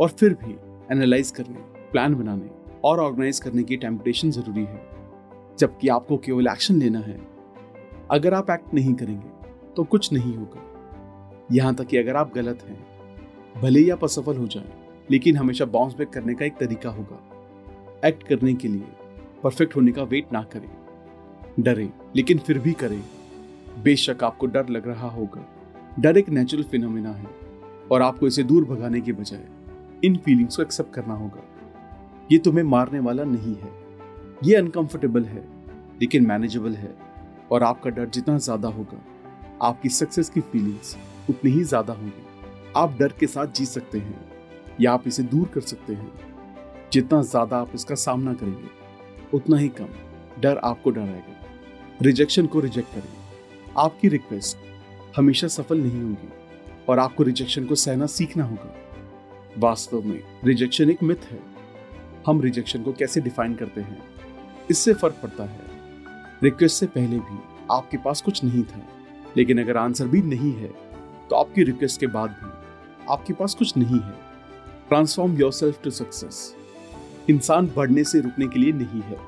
और 0.00 0.08
फिर 0.08 0.34
भी 0.34 0.52
एनालाइज 0.92 1.30
करने 1.30 1.58
प्लान 1.92 2.14
बनाने। 2.14 2.59
और 2.84 3.00
ऑर्गेनाइज 3.00 3.38
करने 3.38 3.62
की 3.62 3.76
टेम्पटेशन 3.76 4.30
ज़रूरी 4.30 4.64
है। 4.64 4.86
जबकि 5.58 5.88
आपको 5.88 6.16
केवल 6.16 6.46
एक्शन 6.46 6.74
लेना 6.74 6.98
है। 6.98 7.20
अगर 8.10 8.34
आप 8.34 8.50
एक्ट 8.50 8.74
नहीं 8.74 8.94
करेंगे 8.94 9.28
तो 9.76 9.84
कुछ 9.84 10.12
नहीं 10.12 10.36
होगा। 10.36 10.66
यहाँ 11.52 11.74
तक 11.74 11.86
कि 11.86 11.96
अगर 11.96 12.16
आप 12.16 12.34
गलत 12.34 12.62
हैं 12.62 12.78
भले 13.60 13.80
ही 13.80 13.90
आप 13.90 14.04
असफल 14.04 14.36
हो 14.36 14.46
जाएँ, 14.46 14.72
लेकिन 15.10 15.36
हमेशा 15.36 15.64
बाउंस 15.64 15.94
बैक 15.94 16.08
करने 16.08 16.34
का 16.34 16.44
एक 16.44 16.56
तरीका 16.56 16.90
होगा। 16.90 17.20
एक्ट 18.04 18.22
करने 18.22 18.54
के 18.54 18.68
लिए 18.68 18.84
परफेक्ट 19.42 19.76
होने 19.76 19.92
का 19.92 20.02
वेट 20.02 20.32
ना 20.32 20.42
करें। 20.42 20.70
डरे 21.60 21.88
लेकिन 22.16 22.38
फिर 22.38 22.58
भी 22.58 22.72
करें। 22.72 23.02
बेशक 23.82 24.24
आपको 24.24 24.46
डर 24.46 24.68
लग 24.68 24.88
रहा 24.88 25.08
होगा। 25.08 25.46
डर 25.98 26.18
एक 26.18 26.28
नेचुरल 26.28 26.62
फिनोमिना 26.62 27.12
है 27.12 27.26
और 27.92 28.02
आपको 28.02 28.26
इसे 28.26 28.42
दूर 28.42 28.64
भगाने 28.64 29.00
के 29.00 29.12
बजाय 29.12 29.46
इन 30.04 30.16
फीलिंग्स 30.16 30.56
को 30.56 30.62
एक्सेप्ट 30.62 30.94
करना 30.94 31.14
होगा। 31.14 31.42
ये 32.32 32.38
तुम्हें 32.38 32.64
मारने 32.64 32.98
वाला 32.98 33.24
नहीं 33.24 33.54
है। 33.54 33.70
ये 34.44 34.54
अनकंफर्टेबल 34.56 35.24
है, 35.24 35.44
लेकिन 36.00 36.26
मैनेजेबल 36.26 36.74
है, 36.74 36.94
और 37.50 37.62
आपका 37.62 37.90
डर 37.90 38.08
जितना 38.08 38.38
ज़्यादा 38.38 38.68
होगा, 38.68 39.02
आपकी 39.62 39.88
सक्सेस 39.88 40.28
की 40.28 40.40
फीलिंग्स 40.40 40.96
उतनी 41.30 41.50
ही 41.50 41.64
ज़्यादा 41.64 41.92
होंगी। 41.92 42.72
आप 42.76 42.96
डर 42.98 43.12
के 43.20 43.26
साथ 43.26 43.46
जी 43.46 43.66
सकते 43.66 43.98
हैं, 43.98 44.24
या 44.80 44.92
आप 44.92 45.06
इसे 45.06 45.22
दूर 45.22 45.48
कर 45.48 45.60
सकते 45.60 45.94
हैं। 45.94 46.12
जितना 46.92 47.22
ज़्यादा 47.22 47.58
आप 47.58 47.72
इसका 47.74 47.94
सामना 47.94 48.34
करेंगे, 48.34 48.68
उतना 49.34 49.56
ही 49.56 49.68
कम 49.68 49.88
डर 50.40 50.58
आपको 50.58 50.90
डराएगा। 50.90 51.36
रिजेक्शन 52.02 52.46
को 52.46 52.60
रिजेक्ट 52.60 52.94
करें। 52.94 53.74
आपकी 53.78 54.08
रिक्वेस्ट 54.08 54.56
हमेशा 55.16 55.48
सफल 55.48 55.80
नहीं 55.80 56.02
होगी, 56.02 56.28
और 56.88 56.98
आपको 56.98 57.22
रिजेक्शन 57.22 57.66
को 57.66 57.74
सहना 57.74 58.06
सीखना 58.06 58.44
होगा। 58.44 58.74
वास्तव 59.58 60.02
में 60.02 60.20
रिजेक्शन 60.44 60.90
एक 60.90 61.02
मिथ 61.02 61.30
है। 61.30 61.49
हम 62.26 62.40
रिजेक्शन 62.40 62.82
को 62.82 62.92
कैसे 62.92 63.20
डिफाइन 63.20 63.54
करते 63.54 63.80
हैं? 63.80 64.02
इससे 64.70 64.94
फ़र्क 64.94 65.16
पड़ता 65.22 65.44
है। 65.44 65.68
रिक्वेस्ट 66.42 66.80
से 66.80 66.86
पहले 66.88 67.18
भी 67.18 67.38
आपके 67.72 67.96
पास 67.96 68.20
कुछ 68.22 68.42
नहीं 68.44 68.62
था, 68.64 68.80
लेकिन 69.36 69.60
अगर 69.60 69.76
आंसर 69.76 70.06
भी 70.06 70.22
नहीं 70.24 70.52
है 70.52 70.68
तो 71.30 71.36
आपकी 71.36 71.62
रिक्वेस्ट 71.62 72.00
के 72.00 72.06
बाद 72.08 72.30
भी 72.32 72.50
आपके 73.12 73.32
पास 73.32 73.54
कुछ 73.54 73.76
नहीं 73.76 74.00
है। 74.00 74.14
Transform 74.88 75.36
your 75.36 75.52
self 75.52 75.82
to 75.84 75.90
success 75.90 76.54
इंसान 77.30 77.66
बढ़ने 77.76 78.04
से 78.04 78.20
रुकने 78.20 78.46
के 78.46 78.58
लिए 78.58 78.72
नहीं 78.72 79.02
है। 79.02 79.18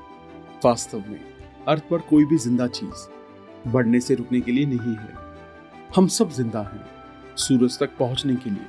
वास्तव 0.65 1.03
में, 1.09 1.19
अर्थ 1.67 1.83
पर 1.89 1.97
कोई 1.99 2.25
भी 2.25 2.37
ज़िंदा 2.37 2.67
चीज़ 2.69 3.07
बढ़ने 3.67 3.99
से 3.99 4.15
रुकने 4.15 4.41
के 4.41 4.51
लिए 4.51 4.65
नहीं 4.65 4.95
है। 4.95 5.13
हम 5.95 6.07
सब 6.09 6.31
ज़िंदा 6.31 6.61
हैं, 6.63 6.85
सूरज 7.37 7.79
तक 7.79 7.97
पहुँचने 7.99 8.35
के 8.35 8.49
लिए। 8.49 8.67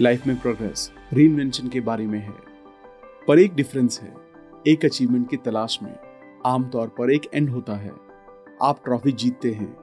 लाइफ 0.00 0.26
में 0.26 0.36
प्रोग्रेस 0.36 0.90
री 1.12 1.50
के 1.68 1.80
बारे 1.82 2.06
में 2.06 2.18
है। 2.18 2.47
पर 3.28 3.38
एक 3.38 3.54
डिफरेंस 3.54 4.00
है। 4.02 4.14
एक 4.66 4.84
अचीवमेंट 4.84 5.30
की 5.30 5.36
तलाश 5.36 5.78
में 5.82 5.98
आमतौर 6.46 6.88
पर 6.88 7.12
एक 7.12 7.22
एंड 7.34 7.50
होता 7.50 7.76
है। 7.76 7.92
आप 8.62 8.84
ट्रॉफी 8.84 9.12
जीतते 9.12 9.52
हैं 9.52 9.76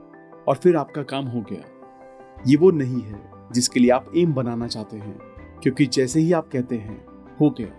और 0.48 0.56
फिर 0.56 0.75
आपका 0.75 1.04
काम 1.04 1.25
हो 1.25 1.42
गया। 1.42 1.64
ये 2.48 2.58
वो 2.58 2.72
नहीं 2.72 3.02
है 3.02 3.32
जिसके 3.52 3.80
लिए 3.80 3.92
आप 3.92 4.12
एम 4.18 4.34
बनाना 4.34 4.68
चाहते 4.68 4.98
हैं, 4.98 5.20
क्योंकि 5.64 5.86
जैसे 5.86 6.20
ही 6.20 6.34
आप 6.34 6.50
कहते 6.52 6.78
हैं, 6.78 7.06
हो 7.42 7.50
गया। 7.50 7.72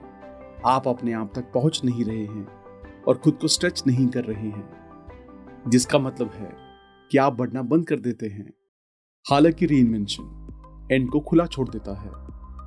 आप 0.67 0.89
अपने 0.89 1.13
आप 1.13 1.33
तक 1.35 1.53
पहुँच 1.55 1.83
नहीं 1.85 2.05
रहे 2.05 2.25
हैं 2.25 2.49
और 3.09 3.19
खुद 3.19 3.35
को 3.35 3.49
स्ट्रेच 3.49 3.83
नहीं 3.87 4.09
कर 4.09 4.25
रहे 4.25 4.49
हैं। 4.49 4.71
जिसका 5.69 5.99
मतलब 5.99 6.31
है 6.31 6.57
कि 7.11 7.19
आप 7.19 7.33
बढ़ना 7.33 7.63
बंद 7.63 7.87
कर 7.87 7.97
देते 7.97 8.27
हैं। 8.27 8.53
हालाँकि 9.31 9.67
री 9.67 9.81
एंड 10.93 11.11
को 11.11 11.21
खुला 11.21 11.47
छोड़ 11.47 11.69
देता 11.69 12.01
है, 12.01 12.11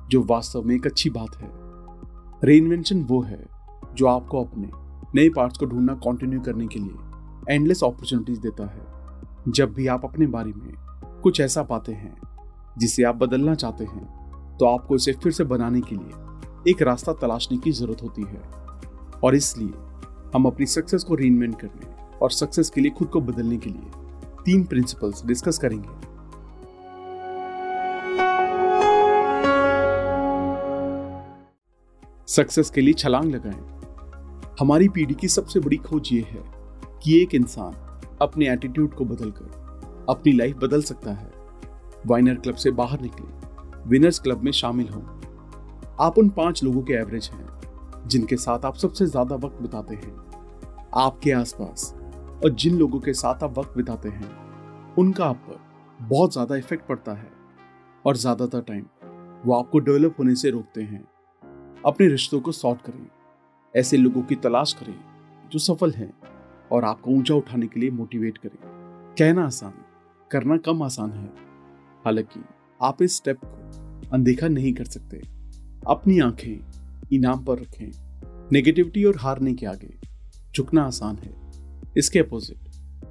जो 0.08 0.22
वास्तव 0.22 0.62
में 0.62 0.74
एक 0.74 0.86
अच्छी 0.86 1.10
बात 1.10 1.36
है। 1.36 1.59
री 2.44 2.60
वो 2.94 3.20
है 3.22 3.46
जो 3.94 4.06
आपको 4.06 4.44
अपने 4.44 4.70
नए 5.14 5.28
पार्ट्स 5.28 5.58
को 5.58 5.66
ढूंढना 5.66 5.94
कंटिन्यू 5.94 6.40
करने 6.40 6.66
के 6.66 6.80
लिए 6.80 7.54
एंडलेस 7.54 7.82
अपॉर्चुनिटीज़ 7.84 8.40
देता 8.40 8.66
है। 8.66 8.86
जब 9.48 9.72
भी 9.74 9.86
आप 9.86 10.04
अपने 10.04 10.26
बारे 10.26 10.52
में 10.52 10.72
कुछ 11.22 11.40
ऐसा 11.40 11.62
पाते 11.62 11.92
हैं, 11.92 12.16
जिसे 12.78 13.02
आप 13.02 13.16
बदलना 13.16 13.54
चाहते 13.54 13.84
हैं 13.84 14.56
तो 14.56 14.66
आपको 14.66 14.94
इसे 14.94 15.12
फिर 15.12 15.32
से 15.32 15.44
बनाने 15.44 15.80
के 15.80 15.96
लिए 15.96 16.70
एक 16.70 16.82
रास्ता 16.82 17.12
तलाशने 17.12 17.58
की 17.58 17.72
ज़रूरत 17.72 18.02
होती 18.02 18.22
है। 18.22 18.42
और 19.24 19.34
इसलिए 19.34 19.72
हम 20.34 20.44
अपनी 20.44 20.66
सक्सेस 20.66 21.04
को 21.04 21.14
रीइन्वेंट 21.14 21.60
करने 21.60 22.18
और 22.22 22.30
सक्सेस 22.30 22.70
के 22.70 22.80
लिए 22.80 22.90
खुद 22.90 23.08
को 23.08 23.20
बदलने 23.20 23.56
के 23.56 23.70
लिए 23.70 23.90
तीन 24.44 24.64
प्रिंसिपल्स 24.64 25.26
डिस्कस 25.26 25.58
करेंगे। 25.58 26.09
सक्सेस 32.30 32.70
के 32.70 32.80
लिए 32.80 32.94
छलांग 32.94 33.30
लगाएँ। 33.34 34.54
हमारी 34.60 34.88
पीढ़ी 34.88 35.14
की 35.14 35.28
सबसे 35.28 35.60
बड़ी 35.60 35.76
खोज 35.76 36.08
ये 36.12 36.20
है 36.22 36.42
कि 37.02 37.20
एक 37.22 37.34
इंसान 37.34 37.74
अपने 38.22 38.48
एटीट्यूड 38.48 38.94
को 38.94 39.04
बदलकर 39.04 40.06
अपनी 40.08 40.32
लाइफ 40.32 40.56
बदल 40.56 40.82
सकता 40.82 41.12
है। 41.12 41.30
वाइनर 42.06 42.34
क्लब 42.34 42.54
से 42.54 42.70
बाहर 42.70 43.00
निकले। 43.00 43.88
विनर्स 43.88 44.18
क्लब 44.18 44.42
में 44.42 44.52
शामिल 44.52 44.88
हों। 44.88 45.02
आप 46.00 46.18
उन 46.18 46.28
पाँच 46.28 46.62
लोगों 46.64 46.82
के 46.82 46.92
एवरेज 46.92 47.30
हैं, 47.32 47.48
जिनके 48.06 48.36
साथ 48.36 48.64
आप 48.64 48.76
सबसे 48.76 49.06
ज़्यादा 49.06 49.36
वक्त 49.36 49.60
बिताते 49.62 49.94
हैं। 49.94 50.14
आपके 50.98 51.32
आसपास 51.32 51.94
और 52.44 52.50
जिन 52.50 52.78
लोगों 52.78 53.00
के 53.00 53.12
साथ 53.14 53.42
आप 53.44 53.58
वक्त 53.58 53.76
बिताते 53.76 54.08
हैं, 54.08 54.30
उनका 54.98 55.24
आप 55.24 55.44
पर 55.48 55.60
बहुत 56.00 56.32
ज़्यादा 56.32 56.56
इफ़ेक्ट 56.56 56.86
पड़ता 56.86 57.12
है। 57.12 57.30
और 58.04 58.16
ज़्यादातर 58.16 58.60
टाइम 58.60 58.84
वो 59.44 59.54
आपको 59.54 59.78
डेवलप 59.78 60.16
होने 60.18 60.34
से 60.34 60.50
रोकते 60.50 60.82
हैं। 60.82 61.04
अपने 61.86 62.08
रिश्तों 62.08 62.40
को 62.40 62.52
सॉर्ट 62.52 62.82
करें। 62.82 63.06
ऐसे 63.76 63.96
लोगों 63.96 64.22
की 64.22 64.34
तलाश 64.34 64.72
करें, 64.72 64.94
जो 65.52 65.58
सफल 65.58 65.90
हैं 65.90 66.14
और 66.72 66.84
आपको 66.84 67.10
ऊँचा 67.10 67.34
उठाने 67.34 67.66
के 67.66 67.80
लिए 67.80 67.90
मोटिवेट 67.90 68.38
करें। 68.38 68.58
कहना 69.18 69.46
आसान, 69.46 69.72
करना 70.30 70.56
कम 70.56 70.82
आसान 70.82 71.12
है। 71.12 71.26
हालाँकि, 72.04 72.44
आप 72.82 73.02
इस 73.02 73.16
स्टेप 73.16 73.36
को 73.44 74.10
अनदेखा 74.10 74.48
नहीं 74.48 74.72
कर 74.72 74.84
सकते। 74.84 75.20
अपनी 75.88 76.20
आँखें 76.20 76.72
इनाम 77.12 77.44
पर 77.44 77.58
रखें। 77.58 77.90
नेगेटिविटी 78.52 79.04
और 79.04 79.16
हारने 79.16 79.54
के 79.54 79.66
आगे 79.66 79.98
झुकना 80.56 80.82
आसान 80.82 81.16
है। 81.16 81.50
इसके 81.98 82.18
अपोजिट 82.18 82.58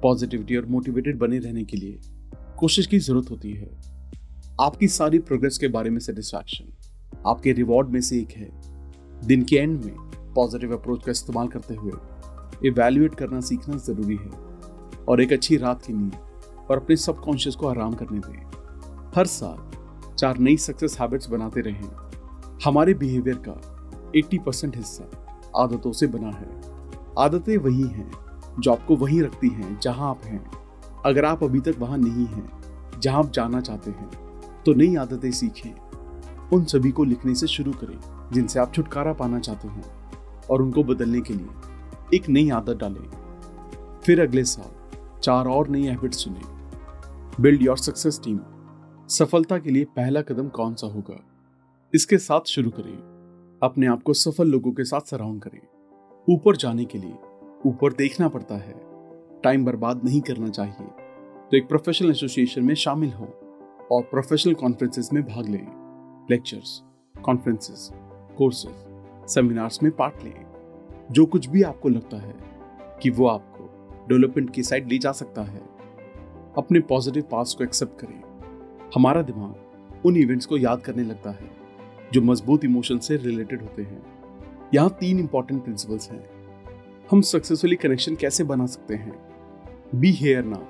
पॉजिटिविटी 0.02 0.56
और 0.56 0.66
मोटिवेटेड 0.66 1.18
बने 1.18 1.38
रहने 1.38 1.64
के 1.64 1.76
लिए 1.76 1.98
कोशिश 2.58 2.86
की 2.86 2.98
ज़रूरत 2.98 3.30
होती 3.30 3.52
है। 3.52 3.70
आपकी 4.60 4.88
सारी 4.88 5.18
प्रोग्रेस 5.18 5.58
के 5.58 5.68
बारे 5.68 5.90
में 5.90 5.98
सेटिस्फैक्शन 5.98 6.79
आपके 7.26 7.52
रिवॉर्ड 7.52 7.88
में 7.88 8.00
से 8.00 8.18
एक 8.18 8.30
है। 8.30 8.50
दिन 9.26 9.42
के 9.42 9.56
एंड 9.56 9.84
में 9.84 9.94
पॉजिटिव 10.34 10.72
अप्रोच 10.76 11.04
का 11.04 11.10
इस्तेमाल 11.10 11.48
करते 11.48 11.74
हुए 11.74 11.92
इवेल्युएट 12.64 13.14
करना 13.14 13.40
सीखना 13.40 13.76
ज़रूरी 13.76 14.16
है 14.16 14.30
और 15.08 15.20
एक 15.20 15.32
अच्छी 15.32 15.56
रात 15.56 15.82
की 15.82 15.92
नींद 15.92 16.16
और 16.70 16.76
अपने 16.76 16.96
सबकॉन्शियस 16.96 17.56
को 17.56 17.68
आराम 17.68 17.94
करने 17.94 18.18
दें। 18.18 19.10
हर 19.16 19.26
साल 19.26 20.14
चार 20.14 20.38
नई 20.38 20.56
सक्सेस 20.56 20.96
हैबिट्स 21.00 21.28
बनाते 21.30 21.60
रहें। 21.60 21.88
हमारे 22.64 22.94
बिहेवियर 22.94 23.42
का 23.48 24.12
80 24.16 24.38
परसेंट 24.38 24.76
हिस्सा 24.76 25.04
आदतों 25.56 25.92
से 25.92 26.06
बना 26.06 26.30
है। 26.30 26.48
आदतें 27.18 27.56
वही 27.56 27.82
हैं 27.82 28.10
जो 28.60 28.72
आपको 28.72 28.96
वहीं 28.96 29.22
रखती 29.22 29.48
हैं, 29.48 29.78
जहाँ 29.80 30.10
आप 30.10 30.24
हैं। 30.24 30.44
अगर 31.06 31.24
आप 31.24 31.44
अभी 31.44 31.60
तक 31.60 31.76
वहाँ 31.78 31.98
नहीं 31.98 32.26
हैं, 32.26 32.50
जहाँ 33.00 33.18
आप 33.18 33.30
जाना 33.32 33.60
चाहते 33.60 33.90
हैं 33.90 34.10
तो 34.62 34.74
नई 34.74 34.96
आदतें 34.96 35.30
सीखें। 35.30 35.70
उन 36.52 36.64
सभी 36.64 36.90
को 36.90 37.04
लिखने 37.04 37.34
से 37.34 37.46
शुरू 37.46 37.72
करें, 37.72 38.30
जिनसे 38.32 38.60
आप 38.60 38.74
छुटकारा 38.74 39.12
पाना 39.12 39.38
चाहते 39.38 39.68
हैं, 39.68 39.84
और 40.50 40.62
उनको 40.62 40.84
बदलने 40.84 41.20
के 41.20 41.34
लिए 41.34 41.46
एक 42.14 42.28
नई 42.28 42.50
आदत 42.50 42.76
डालें। 42.76 43.10
फिर 44.04 44.20
अगले 44.20 44.44
साल 44.44 44.90
चार 45.18 45.46
और 45.46 45.68
नई 45.68 45.82
हैबिट 45.82 46.14
चुनें। 46.14 46.70
बिल्ड 47.40 47.62
योर 47.62 47.78
सक्सेस 47.78 48.20
टीम 48.24 48.40
सफलता 49.08 49.58
के 49.58 49.70
लिए 49.70 49.84
पहला 49.84 50.22
कदम 50.22 50.48
कौन 50.48 50.74
सा 50.74 50.86
होगा? 50.86 51.20
इसके 51.94 52.18
साथ 52.18 52.40
शुरू 52.46 52.70
करें। 52.70 53.10
अपने 53.62 53.86
आप 53.86 54.02
को 54.02 54.12
सफल 54.12 54.48
लोगों 54.48 54.72
के 54.72 54.84
साथ 54.84 55.00
सराउंड 55.00 55.42
करें। 55.42 55.60
ऊपर 56.30 56.56
जाने 56.56 56.84
के 56.84 56.98
लिए 56.98 57.14
ऊपर 57.66 57.92
देखना 57.92 58.28
पड़ता 58.28 58.54
है। 58.54 58.74
टाइम 59.44 59.64
बर्बाद 59.64 60.04
नहीं 60.04 60.20
करना 60.20 60.48
चाहिए। 60.48 60.86
तो 61.50 61.56
एक 61.56 61.68
प्रोफेशनल 61.68 62.10
एसोसिएशन 62.10 62.64
में 62.64 62.74
शामिल 62.74 63.10
हो 63.10 63.24
और 63.92 64.02
प्रोफेशनल 64.02 64.54
कॉन्फ्रेंसेस 64.54 65.10
में 65.12 65.22
भाग 65.22 65.48
लें। 65.48 65.79
लेक्चर्स 66.30 66.82
कॉन्फ्रेंसेस 67.22 67.88
कोर्सेज 68.38 69.28
सेमिनार्स 69.30 69.82
में 69.82 69.90
पार्ट 69.92 70.24
लें। 70.24 70.44
जो 71.10 71.26
कुछ 71.26 71.46
भी 71.46 71.62
आपको 71.62 71.88
लगता 71.88 72.16
है 72.16 72.34
कि 73.02 73.10
वो 73.10 73.26
आपको 73.26 74.06
डेवलपमेंट 74.08 74.50
की 74.50 74.62
साइड 74.62 74.88
ले 74.88 74.98
जा 74.98 75.12
सकता 75.12 75.42
है, 75.42 75.62
अपने 76.58 76.80
पॉजिटिव 76.80 77.22
पास 77.22 77.54
को 77.58 77.64
एक्सेप्ट 77.64 78.00
करें। 78.00 78.22
हमारा 78.94 79.22
दिमाग 79.22 80.06
उन 80.06 80.16
इवेंट्स 80.16 80.46
को 80.46 80.56
याद 80.56 80.80
करने 80.80 81.02
लगता 81.02 81.30
है, 81.30 81.50
जो 82.12 82.22
मज़बूत 82.22 82.64
इमोशन 82.64 82.98
से 82.98 83.16
रिलेटेड 83.16 83.62
होते 83.62 83.82
हैं। 83.82 84.02
यहाँ 84.74 84.90
तीन 84.90 85.18
इंपॉर्टेंट 85.18 85.62
प्रिंसिपल्स 85.64 86.10
हैं। 86.10 86.24
हम 87.10 87.20
सक्सेसफुली 87.20 87.76
कनेक्शन 87.76 88.16
कैसे 88.16 88.44
बना 88.44 88.66
सकते 88.66 88.94
हैं? 88.94 89.14
बी 89.94 90.12
हेयर 90.12 90.44
ना 90.44 90.62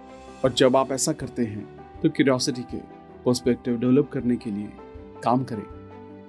और 0.45 0.53
जब 0.53 0.77
आप 0.77 0.93
ऐसा 0.93 1.13
करते 1.13 1.45
हैं 1.45 1.65
तो 2.01 2.09
क्यूरियोसिटी 2.09 2.63
के 2.63 2.79
पर्सपेक्टिव 3.25 3.79
डेवलप 3.79 4.11
करने 4.13 4.37
के 4.37 4.51
लिए 4.51 4.73
काम 5.25 5.45
करें। 5.45 5.63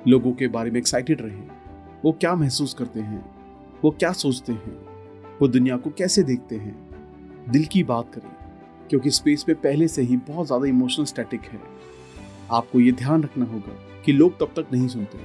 लोगों 0.07 0.31
के 0.33 0.47
बारे 0.47 0.71
में 0.71 0.79
एक्साइटेड 0.79 1.21
रहें। 1.21 1.49
वो 2.05 2.11
क्या 2.11 2.35
महसूस 2.35 2.73
करते 2.73 2.99
हैं? 2.99 3.23
वो 3.83 3.91
क्या 3.91 4.11
सोचते 4.13 4.53
हैं? 4.53 4.77
वो 5.41 5.47
दुनिया 5.47 5.77
को 5.77 5.89
कैसे 5.89 6.23
देखते 6.23 6.55
हैं? 6.55 6.75
दिल 7.49 7.65
की 7.65 7.83
बात 7.83 8.13
करें, 8.13 8.31
क्योंकि 8.89 9.11
स्पेस 9.11 9.45
में 9.49 9.55
पहले 9.57 9.87
से 9.87 10.01
ही 10.01 10.17
बहुत 10.19 10.47
ज़्यादा 10.47 10.65
इमोशनल 10.65 11.05
स्टैटिक 11.05 11.41
है। 11.41 11.59
आपको 12.51 12.79
ये 12.79 12.91
ध्यान 12.91 13.23
रखना 13.23 13.45
होगा 13.45 13.77
कि 14.05 14.11
लोग 14.11 14.39
तब 14.39 14.53
तक 14.55 14.73
नहीं 14.73 14.87
सुनते, 14.87 15.19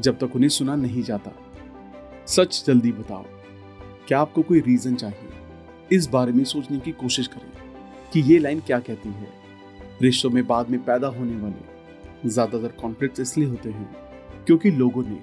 जब 0.00 0.18
तक 0.18 0.36
उन्हें 0.36 0.48
सुना 0.48 0.76
नहीं 0.76 1.02
जाता। 1.02 1.32
सच 2.26 2.62
जल्दी 2.66 2.92
बताओ, 2.92 3.24
क्या 4.08 4.20
आपको 4.20 4.42
कोई 4.42 4.60
रीजन 4.60 4.94
चाहिए? 4.94 5.28
इस 5.92 6.08
बारे 6.08 6.32
में 6.32 6.44
सोचने 6.44 6.78
की 6.78 6.92
कोशिश 6.92 7.26
करें 7.26 7.52
कि 8.12 8.20
ये 8.22 8.38
लाइन 8.38 8.60
क्या 8.60 8.78
कहती 8.80 9.08
है? 9.08 9.28
रिश्तों 10.02 10.30
में 10.30 10.46
बाद 10.46 10.70
में 10.70 10.82
पैदा 10.84 11.08
होने 11.08 11.36
वाले 11.36 11.73
ज़्यादातर 12.26 12.68
कॉन्फ्लिक्ट 12.68 13.20
इसलिए 13.20 13.48
होते 13.48 13.70
हैं 13.70 13.96
क्योंकि 14.46 14.70
लोगों 14.70 15.02
ने 15.02 15.18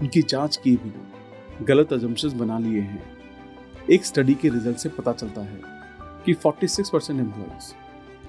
उनकी 0.00 0.22
जाँच 0.22 0.56
किए 0.56 0.76
बिना 0.76 1.64
गलत 1.64 1.92
अजम्पन 1.92 2.38
बना 2.38 2.58
लिए 2.58 2.80
हैं। 2.80 3.02
एक 3.90 4.04
स्टडी 4.04 4.34
के 4.34 4.48
रिज़ल्ट 4.48 4.76
से 4.76 4.88
पता 4.88 5.12
चलता 5.12 5.40
है 5.40 5.60
कि 6.26 6.34
46 6.34 6.90
परसेंट 6.90 7.20
एम्प्लॉयज़ 7.20 7.72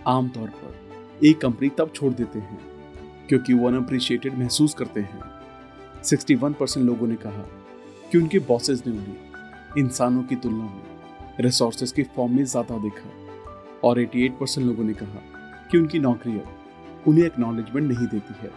आमतौर 0.07 0.49
पर 0.49 1.25
एक 1.25 1.41
कंपनी 1.41 1.69
तब 1.69 1.91
छोड़ 1.95 2.13
देते 2.13 2.39
हैं 2.39 2.59
क्योंकि 3.29 3.53
वो 3.53 3.67
अनअप्रिशिएटेड 3.67 4.37
महसूस 4.37 4.73
करते 4.73 4.99
हैं। 4.99 5.21
61 6.03 6.53
परसेंट 6.53 6.85
लोगों 6.85 7.07
ने 7.07 7.15
कहा 7.15 7.45
कि 8.11 8.17
उनके 8.17 8.39
बॉसेस 8.39 8.83
ने 8.87 8.93
उन्हें 8.93 9.15
इंसानों 9.77 10.23
की 10.23 10.35
तुलना 10.35 10.63
में 10.63 10.83
रिसोर्सेज 11.39 11.91
के 11.91 12.03
फॉर्म 12.03 12.35
में 12.35 12.43
ज़्यादा 12.45 12.77
देखा 12.77 13.09
और 13.83 13.99
88 13.99 14.39
परसेंट 14.39 14.67
लोगों 14.67 14.83
ने 14.83 14.93
कहा 14.93 15.21
कि 15.71 15.77
उनकी 15.77 15.99
नौकरियाँ 15.99 16.54
उन्हें 17.07 17.25
एक्नॉलेजमेंट 17.25 17.91
नहीं 17.91 18.07
देती 18.07 18.33
है। 18.39 18.51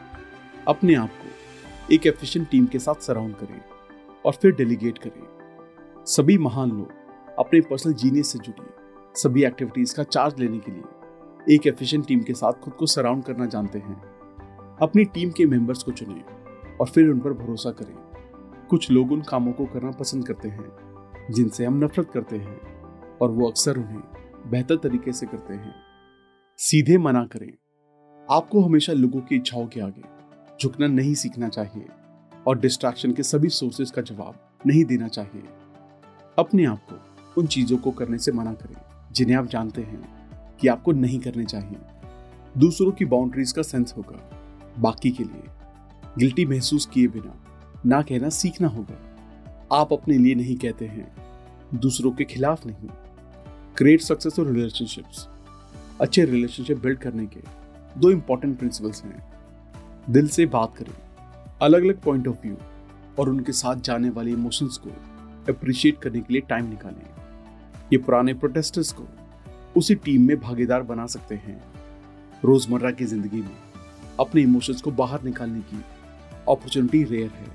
अपने 0.69 0.95
आप 0.95 1.09
को 1.09 1.95
एक 1.95 2.07
एफिशिएंट 2.07 2.49
टीम 2.49 2.67
के 2.67 2.78
साथ 2.78 2.95
सराउंड 2.95 3.37
करें 3.37 3.61
और 4.26 4.33
फिर 4.33 4.52
डेलीगेट 4.52 4.99
करें। 4.99 5.38
सभी 6.05 6.38
महान 6.38 6.71
लोग 6.71 6.93
अपने 7.38 7.61
पर्सनल 7.61 7.93
जीनियस 7.93 8.33
से 8.33 8.38
जुड़ी 8.38 8.71
सभी 9.14 9.45
एक्टिविटीज़ 9.45 9.97
का 9.97 10.02
चार्ज 10.02 10.40
लेने 10.40 10.59
के 10.59 10.73
लिए 10.73 10.83
एक 11.55 11.67
एफिशिएंट 11.67 12.07
टीम 12.07 12.21
के 12.21 12.33
साथ 12.33 12.52
खुद 12.52 12.75
को 12.75 12.87
सराउंड 12.87 13.25
करना 13.25 13.47
जानते 13.47 13.78
हैं। 13.78 14.02
अपनी 14.83 15.05
टीम 15.05 15.31
के 15.31 15.47
मेंबर्स 15.47 15.83
को 15.83 15.93
चुनें 15.93 16.25
और 16.81 16.87
फिर 16.87 17.09
उन 17.09 17.21
पर 17.21 17.33
भरोसा 17.33 17.71
करें। 17.71 17.97
कुछ 18.71 18.90
लोग 18.90 19.12
उन 19.12 19.23
कामों 19.23 19.52
को 19.52 19.67
करना 19.67 19.90
पसंद 19.90 20.26
करते 20.26 20.49
हैं, 20.49 20.69
जिनसे 21.31 21.64
हम 21.64 21.85
नफरत 21.85 22.11
करते 22.14 22.37
हैं 22.37 22.61
और 23.19 23.31
वो 23.31 23.49
अक्सर 23.49 23.76
उन्हें 23.76 24.00
बेहतर 24.47 24.76
तरीके 24.76 25.12
से 25.12 25.26
करते 25.26 25.55
हैं। 25.55 25.75
सीधे 26.57 26.99
मना 26.99 27.25
करें। 27.25 27.52
आपको 28.30 28.61
हमेशा 28.61 28.92
लोगों 28.92 29.20
की 29.20 29.37
इच्छाओं 29.37 29.66
के 29.66 29.80
आगे 29.80 30.02
झुकना 30.62 30.87
नहीं 30.87 31.14
सीखना 31.14 31.49
चाहिए 31.49 31.87
और 32.47 32.58
डिस्ट्रैक्शन 32.58 33.12
के 33.12 33.23
सभी 33.23 33.49
सोर्सेज 33.49 33.90
का 33.90 34.02
जवाब 34.02 34.35
नहीं 34.66 34.85
देना 34.85 35.08
चाहिए। 35.08 35.42
अपने 36.38 36.64
आप 36.64 36.87
को, 36.90 37.00
उन 37.40 37.47
चीज़ों 37.47 37.78
को 37.78 37.90
करने 37.90 38.18
से 38.18 38.32
मना 38.32 38.52
करें, 38.52 38.76
जिन्हें 39.12 39.37
आप 39.37 39.47
जानते 39.47 39.82
हैं 39.82 40.08
कि 40.61 40.68
आपको 40.68 40.92
नहीं 40.92 41.20
करने 41.20 41.44
चाहिए। 41.44 41.76
दूसरों 42.58 42.92
की 42.92 43.04
बाउंड्रीज 43.04 43.52
का 43.52 43.62
सेंस 43.62 43.94
होगा। 43.97 44.30
बाकी 44.78 45.11
के 45.11 45.25
लिए 45.25 45.42
गिल्टी 46.18 46.47
महसूस 46.47 46.87
किए 46.87 47.08
बिना 47.08 47.44
ना 47.87 48.02
कहना 48.02 48.28
सीखना 48.28 48.68
होगा। 48.68 49.16
आप 49.73 49.92
अपने 49.92 50.18
लिए 50.18 50.35
नहीं 50.35 50.56
कहते 50.56 50.87
हैं। 50.87 51.16
दूसरों 51.75 52.11
के 52.11 52.25
खिलाफ 52.25 52.66
नहीं। 52.66 52.88
क्रिएट 53.76 54.00
सक्सेसफुल 54.00 54.54
रिलेशनशिप्स 54.54 55.28
अच्छे 56.00 56.25
रिलेशनशिप 56.25 56.78
बिल्ड 56.78 56.99
करने 56.99 57.26
के 57.26 57.67
दो 57.97 58.11
इंपॉर्टेंट 58.11 58.59
प्रिंसिपल्स 58.59 59.02
हैं। 59.04 59.23
दिल 60.11 60.28
से 60.28 60.47
बात 60.47 60.76
करें 60.76 60.95
अलग 61.62 61.85
अलग 61.85 62.00
पॉइंट 62.02 62.28
ऑफ़ 62.28 62.37
व्यू 62.42 62.57
और 63.18 63.28
उनके 63.28 63.52
साथ 63.52 63.76
जाने 63.76 64.11
वाले 64.11 64.30
इमोशंस 64.30 64.76
को 64.76 64.90
अप्रिशिएट 65.52 65.99
करने 65.99 66.21
के 66.21 66.33
लिए 66.33 66.42
टाइम 66.49 66.68
निकालें। 66.71 67.07
ये 67.92 67.99
पुराने 67.99 68.35
प्रोटेस्टर्स 68.35 68.92
को 68.92 69.07
उसी 69.76 69.95
टीम 69.95 70.26
में 70.26 70.38
भागीदार 70.40 70.83
बना 70.83 71.07
सकते 71.07 71.35
हैं। 71.35 71.61
रोज़मर्रा 72.45 72.90
की 72.90 73.04
ज़िंदगी 73.04 73.40
में 73.40 73.57
अपने 74.21 74.42
इमोशंस 74.42 74.83
को 74.83 74.90
बाहर 74.90 75.23
निकालने 75.23 75.61
की 75.61 75.83
अपॉर्चुनिटी 76.49 77.02
रेयर 77.04 77.30
है। 77.30 77.47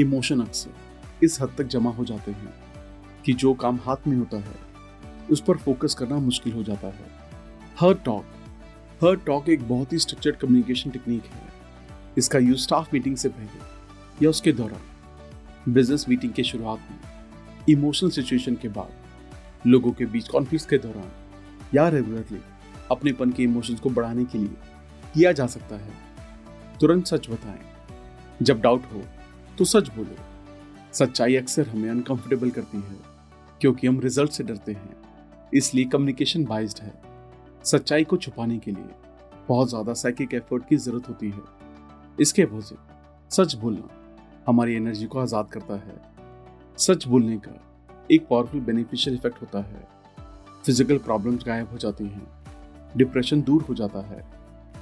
इमोशन 0.00 0.40
अक्सर 0.40 1.24
इस 1.24 1.40
हद 1.40 1.54
तक 1.58 1.66
जमा 1.66 1.90
हो 1.90 2.04
जाते 2.04 2.30
हैं 2.30 2.52
कि 3.24 3.32
जो 3.32 3.52
काम 3.54 3.78
हाथ 3.82 4.06
में 4.08 4.16
होता 4.16 4.36
है, 4.36 4.54
उस 5.30 5.40
पर 5.40 5.56
फोकस 5.56 5.94
करना 5.94 6.16
मुश्किल 6.18 6.52
हो 6.52 6.62
जाता 6.62 6.86
है। 6.88 7.06
हर 7.80 7.94
टॉक 7.94 8.24
हर 9.02 9.16
टॉक 9.16 9.48
एक 9.48 9.68
बहुत 9.68 9.92
ही 9.92 9.98
स्ट्रक्चर्ड 9.98 10.36
कम्युनिकेशन 10.36 10.90
टेक्निक 10.90 11.24
है। 11.24 11.52
इसका 12.18 12.38
यूज़ 12.38 12.60
स्टाफ 12.60 12.92
मीटिंग 12.94 13.16
से 13.16 13.28
पहले 13.28 14.24
या 14.24 14.30
उसके 14.30 14.52
दौरान 14.52 15.72
बिज़नेस 15.72 16.04
मीटिंग 16.08 16.32
के 16.32 16.42
शुरुआत 16.44 16.80
में 16.80 16.98
इमोशनल 17.68 18.10
सिचुएशन 18.10 18.54
के 18.54 18.68
बाद, 18.68 18.92
लोगों 19.64 19.92
के 19.92 20.06
बीच 20.06 20.28
कॉन्फ्लिक्ट 20.28 20.68
के 20.70 20.78
दौरान 20.78 21.10
या 21.74 21.88
रेगुलरली 21.88 22.40
अपनेपन 22.90 23.30
के 23.30 23.42
इमोशंस 23.42 23.80
को 23.80 23.90
बढ़ाने 23.90 24.24
के 24.24 24.38
लिए 24.38 24.56
किया 25.14 25.32
जा 25.32 25.46
सकता 25.46 25.76
है। 25.76 25.92
तुरंत 26.80 27.06
सच 27.06 27.28
बताएँ, 27.30 27.60
जब 28.40 28.60
डाउट 28.60 28.84
हो 28.92 29.02
तो 29.58 29.64
सच 29.64 29.88
बोलो। 29.96 30.16
सच्चाई 30.94 31.36
अक्सर 31.36 31.68
हमें 31.68 31.88
अनकंफर्टेबल 31.90 32.50
करती 32.50 32.78
है, 32.78 32.96
क्योंकि 33.60 33.86
हम 33.86 34.00
रिज़ल्ट 34.00 34.30
से 34.30 34.44
डरते 34.44 34.72
हैं, 34.72 34.96
इसलिए 35.52 35.84
कम्युनिकेशन 35.86 36.44
बाइज्ड 36.44 36.82
है। 36.82 36.92
सच्चाई 37.64 38.04
को 38.04 38.16
छुपाने 38.16 38.58
के 38.58 38.70
लिए 38.70 38.88
बहुत 39.48 39.68
ज़्यादा 39.68 39.92
साइकिक 39.94 40.34
एफर्ट 40.34 40.68
की 40.68 40.76
ज़रूरत 40.76 41.08
होती 41.08 41.30
है। 41.30 41.42
इसके 42.20 42.42
अपोजिट 42.42 43.32
सच 43.32 43.54
बोलना 43.54 43.88
हमारी 44.46 44.74
एनर्जी 44.74 45.06
को 45.06 45.18
आज़ाद 45.18 45.48
करता 45.50 45.74
है। 45.76 45.96
सच 46.78 47.06
बोलने 47.06 47.36
का 47.38 47.52
एक 48.10 48.26
पावरफुल 48.28 48.60
बेनिफिशियल 48.60 49.16
इफ़ेक्ट 49.16 49.40
होता 49.42 49.58
है। 49.60 49.86
फ़िज़िकल 50.64 50.98
प्रॉब्लम्स 50.98 51.44
गायब 51.46 51.70
हो 51.70 51.78
जाती 51.78 52.04
हैं 52.04 52.26
डिप्रेशन 52.94 53.42
दूर 53.42 53.62
हो 53.62 53.74
जाता 53.74 54.00
है 54.06 54.24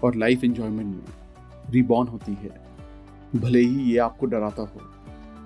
और 0.04 0.16
लाइफ 0.16 0.44
एंजॉयमेंट 0.44 0.94
में 0.94 1.72
रिबॉर्न 1.72 2.08
होती 2.08 2.32
है। 2.34 2.50
भले 3.34 3.60
ही 3.60 3.90
ये 3.90 3.98
आपको 3.98 4.26
डराता 4.26 4.62
हो, 4.62 4.80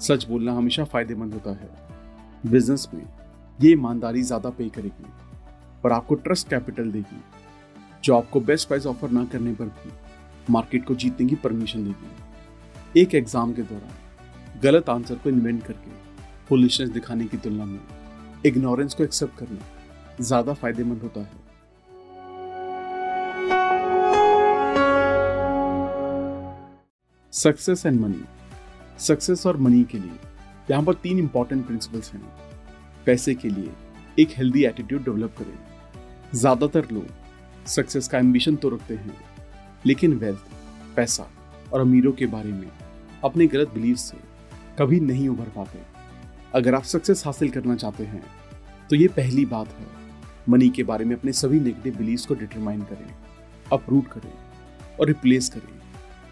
सच 0.01 0.27
बोलना 0.29 0.53
हमेशा 0.53 0.85
फ़ायदेमंद 0.85 1.35
होता 1.35 1.51
है। 1.53 1.71
बिज़नेस 2.47 2.89
में 2.95 3.05
ये 3.59 3.73
ईमानदारी 3.73 4.23
ज़्यादा 4.23 4.51
पे 4.51 4.69
करेगी। 4.71 5.13
और 5.87 5.93
आपको 5.93 6.15
ट्रस्ट 6.17 6.49
कैपिटल 6.49 6.91
देगी, 6.91 7.21
जो 8.05 8.17
आपको 8.17 8.41
बेस्ट 8.43 8.69
प्राइस 8.69 8.87
ऑफ़र 8.87 9.11
ना 9.11 9.25
करने 9.33 9.53
पर 9.55 9.65
भी 9.65 9.91
मार्केट 10.49 10.85
को 10.87 10.95
जीतने 10.95 11.27
की 11.27 11.35
परमिशन 11.37 11.85
देगी। 11.85 13.01
एक 13.01 13.15
एग्ज़ाम 13.15 13.53
के 13.53 13.63
दौरान 13.63 14.61
गलत 14.63 14.89
आंसर 14.91 15.15
को 15.15 15.31
इन्वेंट 15.31 15.63
करके 15.65 15.91
फुलिशनेस 16.49 16.91
दिखाने 16.91 17.25
की 17.25 17.37
तुलना 17.37 17.65
में 17.65 17.81
इग्नोरेंस 18.47 18.95
को 18.95 19.05
एक्सेप्ट 19.05 19.39
करना 19.39 19.61
ज़्यादा 20.21 20.53
फ़ायदेमंद 20.55 21.03
होता 21.03 21.21
है। 21.21 21.45
सक्सेस 27.33 27.87
एंड 27.87 28.01
मनी 28.01 28.25
सक्सेस 28.99 29.47
और 29.47 29.57
मनी 29.59 29.83
के 29.85 29.99
लिए 29.99 30.19
यहाँ 30.71 30.83
पर 30.83 30.95
तीन 31.03 31.19
इंपॉर्टेंट 31.19 31.67
प्रिंसिपल्स 31.67 32.13
हैं। 32.13 32.23
पैसे 33.07 33.35
के 33.35 33.49
लिए 33.49 33.73
एक 34.19 34.31
हेल्दी 34.37 34.65
एटीट्यूड 34.65 35.05
डेवलप 35.05 35.35
करें। 35.39 35.76
ज़्यादातर 36.37 36.87
लोग 36.93 37.67
सक्सेस 37.67 38.09
का 38.09 38.19
एम्बिशन 38.19 38.57
तो 38.57 38.69
रखते 38.69 38.95
हैं, 38.97 39.17
लेकिन 39.85 40.15
वेल्थ 40.15 40.95
पैसा 40.97 41.29
और 41.73 41.81
अमीरों 41.81 42.13
के 42.13 42.27
बारे 42.29 42.53
में 42.53 42.71
अपने 43.25 43.47
गलत 43.47 43.69
बिलीव 43.69 43.97
से 43.97 44.17
कभी 44.79 45.01
नहीं 45.03 45.29
उभर 45.29 45.49
पाते। 45.57 45.79
अगर 46.55 46.75
आप 46.75 46.83
सक्सेस 46.85 47.25
हासिल 47.27 47.51
करना 47.51 47.77
चाहते 47.77 48.05
हैं 48.05 48.25
तो 48.91 48.97
ये 48.97 49.09
पहली 49.11 49.45
बात 49.47 49.69
है। 49.71 49.87
मनी 50.49 50.69
के 50.71 50.83
बारे 50.85 51.05
में 51.05 51.17
अपने 51.17 51.33
सभी 51.35 51.61
नेगेटिव 51.61 51.97
बिलीव्स 51.97 52.27
को 52.27 52.35
डिटरमाइन 52.35 52.83
करें 52.83 53.15
अपरूट 53.73 54.07
करें 54.09 54.33
और 54.99 55.07
रिप्लेस 55.07 55.49
करें। 55.49 55.75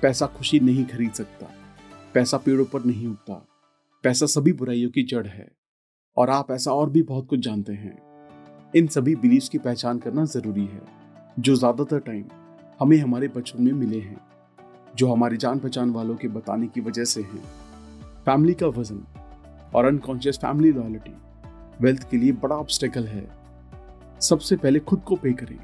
पैसा 0.02 0.26
खुशी 0.28 0.60
नहीं 0.60 0.84
खरीद 0.86 1.12
सकता, 1.12 1.46
पैसा 2.14 2.38
पेड़ों 2.38 2.64
पर 2.66 2.84
नहीं 2.84 3.06
उगता, 3.06 3.34
पैसा 4.04 4.26
सभी 4.28 4.52
बुराइयों 4.54 4.90
की 4.90 5.02
जड़ 5.04 5.26
है 5.26 5.50
और 6.16 6.30
आप 6.30 6.50
ऐसा 6.50 6.72
और 6.72 6.90
भी 6.90 7.02
बहुत 7.04 7.26
कुछ 7.28 7.40
जानते 7.40 7.72
हैं। 7.74 7.96
इन 8.74 8.86
सभी 8.86 9.14
बिलीव्स 9.16 9.48
की 9.48 9.58
पहचान 9.58 9.98
करना 9.98 10.24
ज़रूरी 10.24 10.64
है, 10.64 10.80
जो 11.38 11.54
ज़्यादातर 11.56 11.98
टाइम 11.98 12.24
हमें 12.80 12.96
हमारे 12.98 13.28
बचपन 13.28 13.62
में 13.62 13.72
मिले 13.72 13.98
हैं, 13.98 14.16
जो 14.96 15.12
हमारे 15.12 15.36
जान 15.36 15.58
पहचान 15.58 15.90
वालों 15.90 16.14
के 16.16 16.28
बताने 16.28 16.66
की 16.66 16.80
वजह 16.80 17.04
से 17.04 17.20
हैं। 17.22 17.42
फैमिली 18.24 18.54
का 18.54 18.66
वज़न 18.68 19.04
और 19.74 19.84
अनकॉन्शियस 19.84 20.38
फैमिली 20.38 20.72
लॉयलिटी 20.72 21.14
वेल्थ 21.80 22.08
के 22.10 22.16
लिए 22.16 22.32
बड़ा 22.34 22.56
ऑब्स्टेकल 22.56 23.06
है। 23.06 23.26
सबसे 24.20 24.56
पहले 24.56 24.80
खुद 24.80 25.00
को 25.00 25.16
पे 25.16 25.32
करें। 25.34 25.58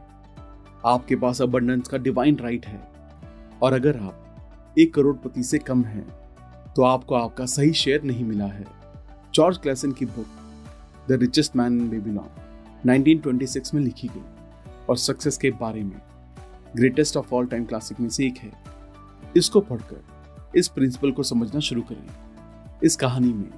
आपके 0.87 1.17
पास 1.17 1.41
अबंडेंस 1.43 1.89
का 1.89 1.99
डिवाइन 1.99 2.37
राइट 2.39 2.67
है 2.67 2.81
और 3.63 3.73
अगर 3.73 3.97
आप 3.99 4.75
एक 4.77 4.95
करोड़पति 4.95 5.43
से 5.43 5.59
कम 5.61 5.83
हैं 5.85 6.07
तो 6.77 6.83
आपको 6.85 7.15
आपका 7.15 7.47
सही 7.49 7.73
शेयर 7.75 8.03
नहीं 8.03 8.25
मिला 8.25 8.47
है। 8.47 8.65
जॉर्ज 9.35 9.59
क्लेसन 9.59 9.93
की 9.93 10.05
book 10.07 11.09
the 11.09 11.19
richest 11.21 11.57
man 11.57 11.81
in 11.81 11.89
Babylon 11.91 12.29
1926 12.87 13.75
में 13.75 13.83
लिखी 13.83 14.09
गई 14.09 14.25
और 14.89 14.97
सक्सेस 14.97 15.37
के 15.37 15.51
बारे 15.51 15.83
में 15.83 16.01
greatest 16.77 17.17
of 17.17 17.35
all 17.35 17.47
time 17.47 17.65
classic 17.65 18.01
में 18.01 18.09
से 18.09 18.27
एक 18.27 18.39
है। 18.39 18.53
इसको 19.37 19.61
पढ़कर, 19.61 20.05
इस 20.57 20.69
प्रिंसिपल 20.69 21.13
को 21.13 21.23
समझना 21.23 21.61
शुरू 21.61 21.83
करें। 21.83 22.07
इस 22.85 22.97
कहानी 22.97 23.33
में 23.33 23.51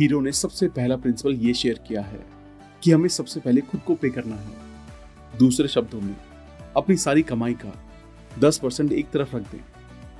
हीरो 0.00 0.20
ने 0.20 0.32
सबसे 0.32 0.68
पहला 0.68 0.96
प्रिंसिपल 0.96 1.34
ये 1.34 1.54
शेयर 1.54 1.80
किया 1.88 2.02
है 2.02 2.26
कि 2.82 2.90
हमें 2.90 3.08
सबसे 3.08 3.40
पहले 3.40 3.60
खुद 3.60 3.80
को 3.80 3.94
पे 3.94 4.10
करना 4.10 4.36
है। 4.36 4.52
दूसरे 5.38 5.68
शब्दों 5.68 6.00
में, 6.00 6.16
अपनी 6.76 6.96
सारी 6.96 7.22
कमाई 7.22 7.54
का 7.54 7.72
दस 8.38 8.58
परसेंट 8.58 8.92
एक 8.92 9.10
तरफ़ 9.10 9.36
रख 9.36 9.42
दें, 9.42 9.60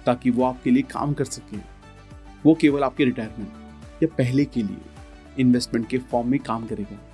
ताकि 0.07 0.31
वो 0.31 0.45
आपके 0.45 0.71
लिए 0.71 0.83
काम 0.83 1.13
कर 1.13 1.25
सके। 1.25 1.57
वो 2.45 2.55
केवल 2.55 2.85
आपके 2.85 3.05
रिटायरमेंट 3.05 3.49
या 4.03 4.15
पहले 4.19 4.45
के 4.45 4.63
लिए 4.63 4.79
इन्वेस्टमेंट 5.39 5.89
के 5.89 5.99
फॉर्म 5.99 6.29
में 6.29 6.41
काम 6.41 6.67
करेगा। 6.67 7.14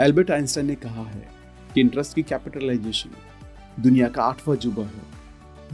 एल्बर्ट 0.00 0.30
आइंस्टाइन 0.30 0.66
ने 0.66 0.74
कहा 0.76 1.02
है 1.04 1.26
कि 1.74 1.80
इंटरेस्ट 1.80 2.14
की 2.14 2.22
कैपिटलाइजेशन 2.22 3.10
दुनिया 3.78 4.08
का 4.08 4.22
आठवां 4.22 4.56
जुबा 4.56 4.82
है। 4.82 5.02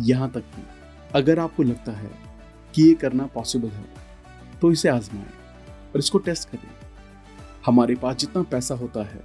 यहाँ 0.01 0.31
तक 0.31 0.45
कि 0.55 0.63
अगर 1.15 1.39
आपको 1.39 1.63
लगता 1.63 1.93
है 1.93 2.11
कि 2.75 2.83
ये 2.83 2.95
करना 2.95 3.27
पॉसिबल 3.35 3.69
है 3.69 3.85
तो 4.61 4.71
इसे 4.73 4.89
आजमाएँ 4.89 5.25
और 5.25 5.99
इसको 5.99 6.19
टेस्ट 6.21 6.49
करें। 6.49 6.71
हमारे 7.67 7.95
पास 7.95 8.17
जितना 8.17 8.43
पैसा 8.45 8.75
होता 8.75 9.03
है, 9.05 9.23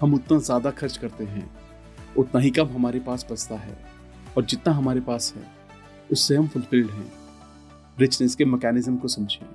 हम 0.00 0.14
उतना 0.14 0.38
ज़्यादा 0.40 0.70
खर्च 0.72 0.96
करते 0.96 1.24
हैं। 1.26 1.48
उतना 2.16 2.40
ही 2.40 2.50
कम 2.50 2.68
हमारे 2.68 3.00
पास 3.00 3.26
बचता 3.30 3.56
है 3.56 3.76
और 4.36 4.44
जितना 4.44 4.74
हमारे 4.74 5.00
पास 5.00 5.32
है, 5.36 5.42
उससे 6.10 6.36
हम 6.36 6.48
फुलफिल्ड 6.48 6.90
हैं। 6.90 7.10
रिचनेस 7.98 8.34
के 8.34 8.44
मैकेनिज्म 8.46 8.96
को 8.96 9.08
समझें 9.08 9.46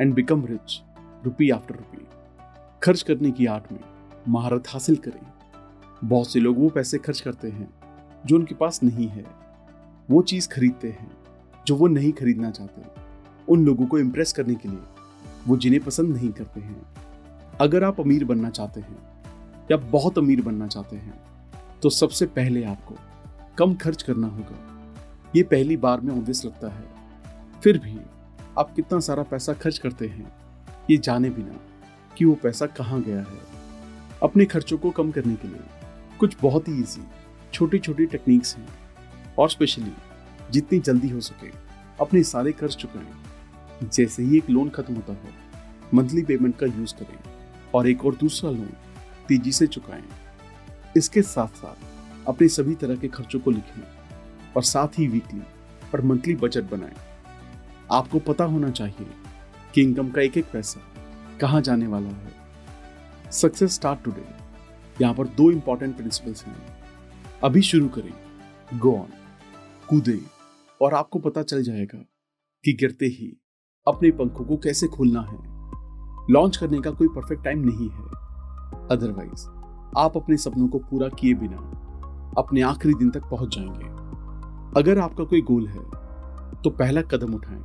and 0.00 0.14
become 0.14 0.44
rich 0.46 0.80
rupee 1.24 1.50
after 1.50 1.74
rupee 1.74 2.06
खर्च 2.82 3.02
करने 3.02 3.30
की 3.30 3.46
आर्ट 3.46 3.72
में 3.72 3.80
महारत 4.28 4.68
हासिल 4.68 4.96
करें। 4.96 5.20
बहुत 6.04 6.30
से 6.30 6.40
लोग 6.40 6.58
वो 6.58 6.68
पैसे 6.68 6.98
खर्च 6.98 7.20
करते 7.20 7.48
हैं, 7.48 7.68
जो 8.26 8.36
उनके 8.36 8.54
पास 8.54 8.82
नहीं 8.82 9.08
है। 9.08 9.24
वो 10.10 10.22
चीज़ 10.22 10.48
खरीदते 10.48 10.88
हैं, 10.90 11.10
जो 11.66 11.76
वो 11.76 11.86
नहीं 11.86 12.12
खरीदना 12.12 12.50
चाहते। 12.50 12.82
उन 13.48 13.64
लोगों 13.66 13.86
को 13.86 13.98
इम्प्रेस 13.98 14.32
करने 14.32 14.54
के 14.54 14.68
लिए 14.68 14.78
वो 15.46 15.56
जिन्हें 15.56 15.82
पसंद 15.82 16.14
नहीं 16.16 16.30
करते 16.32 16.60
हैं। 16.60 16.82
अगर 17.60 17.84
आप 17.84 18.00
अमीर 18.00 18.24
बनना 18.24 18.50
चाहते 18.50 18.80
हैं, 18.80 18.98
या 19.70 19.76
बहुत 19.76 20.18
अमीर 20.18 20.42
बनना 20.42 20.66
चाहते 20.66 20.96
हैं 20.96 21.20
तो 21.82 21.90
सबसे 21.90 22.26
पहले 22.26 22.64
आपको 22.64 22.96
कम 23.58 23.74
खर्च 23.74 24.02
करना 24.02 24.26
होगा। 24.26 24.58
ये 25.36 25.42
पहली 25.42 25.76
बार 25.76 26.00
में 26.00 26.14
ऑब्वियस 26.14 26.44
लगता 26.44 26.68
है। 26.68 26.84
फिर 27.62 27.78
भी 27.78 27.98
आप 28.58 28.74
कितना 28.76 28.98
सारा 29.00 29.22
पैसा 29.22 29.52
खर्च 29.52 29.78
करते 29.78 30.08
हैं, 30.08 30.32
ये 30.90 30.96
जाने 30.96 31.30
बिना 31.30 31.54
कि 32.16 32.24
वो 32.24 32.34
पैसा 32.34 32.66
कहाँ 32.68 33.00
गया 33.02 33.20
है। 33.20 33.51
अपने 34.22 34.44
खर्चों 34.44 34.78
को 34.78 34.90
कम 34.90 35.10
करने 35.10 35.34
के 35.34 35.48
लिए। 35.48 35.60
कुछ 36.18 36.36
बहुत 36.42 36.68
ही 36.68 36.78
इजी 36.78 37.02
छोटी 37.52 37.78
छोटी 37.78 38.06
टेक्निक्स 38.06 38.56
हैं। 38.56 38.68
और 39.38 39.50
स्पेशली 39.50 39.92
जितनी 40.50 40.78
जल्दी 40.78 41.08
हो 41.08 41.20
सके, 41.20 41.50
अपने 42.00 42.22
सारे 42.22 42.52
कर्ज 42.52 42.76
चुकाएँ। 42.76 43.88
जैसे 43.88 44.22
ही 44.22 44.36
एक 44.36 44.50
लोन 44.50 44.68
खत्म 44.68 44.94
होता 44.94 45.12
है 45.12 45.34
मंथली 45.94 46.22
पेमेंट 46.22 46.56
का 46.56 46.66
यूज़ 46.66 46.94
करें। 46.94 47.18
और 47.74 47.88
एक 47.88 48.04
और 48.04 48.14
दूसरा 48.14 48.50
लोन 48.50 48.72
तेज़ी 49.28 49.52
से 49.52 49.66
चुकाएँ। 49.66 50.04
इसके 50.96 51.22
साथ 51.22 51.48
साथ 51.48 51.76
अपने 52.28 52.48
सभी 52.48 52.74
तरह 52.74 52.96
के 52.96 53.08
खर्चों 53.08 53.40
को 53.40 53.50
लिखें। 53.50 53.82
और 54.56 54.62
साथ 54.62 54.88
ही 54.88 55.08
वीकली 55.08 55.42
और 55.94 56.02
मंथली 56.02 56.34
बजट 56.34 56.62
बनाएँ। 56.62 56.94
आपको 57.92 58.18
पता 58.18 58.44
होना 58.44 58.70
चाहिए 58.70 59.06
कि 59.74 59.82
इनकम 59.82 60.10
का 60.10 60.20
एक 60.20 60.36
एक 60.36 60.44
पैसा 60.52 60.80
कहाँ 61.40 61.60
जाने 61.60 61.86
वाला 61.86 62.08
है। 62.08 62.41
सक्सेस 63.32 63.74
स्टार्ट 63.74 64.02
टुडे 64.04 64.24
यहाँ 65.00 65.14
पर 65.14 65.26
दो 65.26 65.50
इंपॉर्टेंट 65.50 65.96
प्रिंसिपल्स 65.96 66.44
हैं। 66.44 66.54
अभी 67.44 67.62
शुरू 67.62 67.88
करें। 67.88 68.12
गो 68.78 68.92
ऑन 68.92 69.08
कूदे। 69.88 70.20
और 70.82 70.94
आपको 70.94 71.18
पता 71.18 71.42
चल 71.42 71.62
जाएगा 71.62 71.98
कि 72.64 72.72
गिरते 72.72 73.06
ही 73.06 73.42
अपने 73.88 74.10
पंखों 74.10 74.44
को 74.44 74.56
कैसे 74.56 74.86
खोलना 74.86 75.20
है। 75.20 75.38
लॉन्च 76.30 76.56
करने 76.56 76.80
का 76.80 76.90
कोई 76.90 77.08
परफेक्ट 77.08 77.44
टाइम 77.44 77.58
नहीं 77.64 77.88
है। 77.88 78.04
अदरवाइज़ 78.90 79.46
आप 79.98 80.16
अपने 80.16 80.36
सपनों 80.36 80.68
को 80.68 80.78
पूरा 80.78 81.08
किए 81.08 81.34
बिना 81.34 81.56
अपने 82.38 82.62
आखिरी 82.62 82.94
दिन 82.94 83.10
तक 83.10 83.22
पहुँच 83.22 83.56
जाएँगे। 83.56 83.86
अगर 84.80 84.98
आपका 84.98 85.24
कोई 85.24 85.40
गोल 85.40 85.66
है 85.68 85.84
तो 86.62 86.70
पहला 86.70 87.02
कदम 87.02 87.34
उठाएँ। 87.34 87.64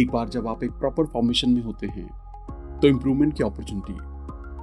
एक 0.00 0.10
बार 0.10 0.28
जब 0.28 0.46
आप 0.46 0.64
एक 0.64 0.70
प्रॉपर 0.70 1.04
फॉर्मेशन 1.04 1.50
में 1.50 1.62
होते 1.62 1.86
हैं 1.86 2.08
तो 2.80 2.88
इंप्रूवमेंट 2.88 3.36
की 3.36 3.44
अपॉर्चुनिटी 3.44 4.17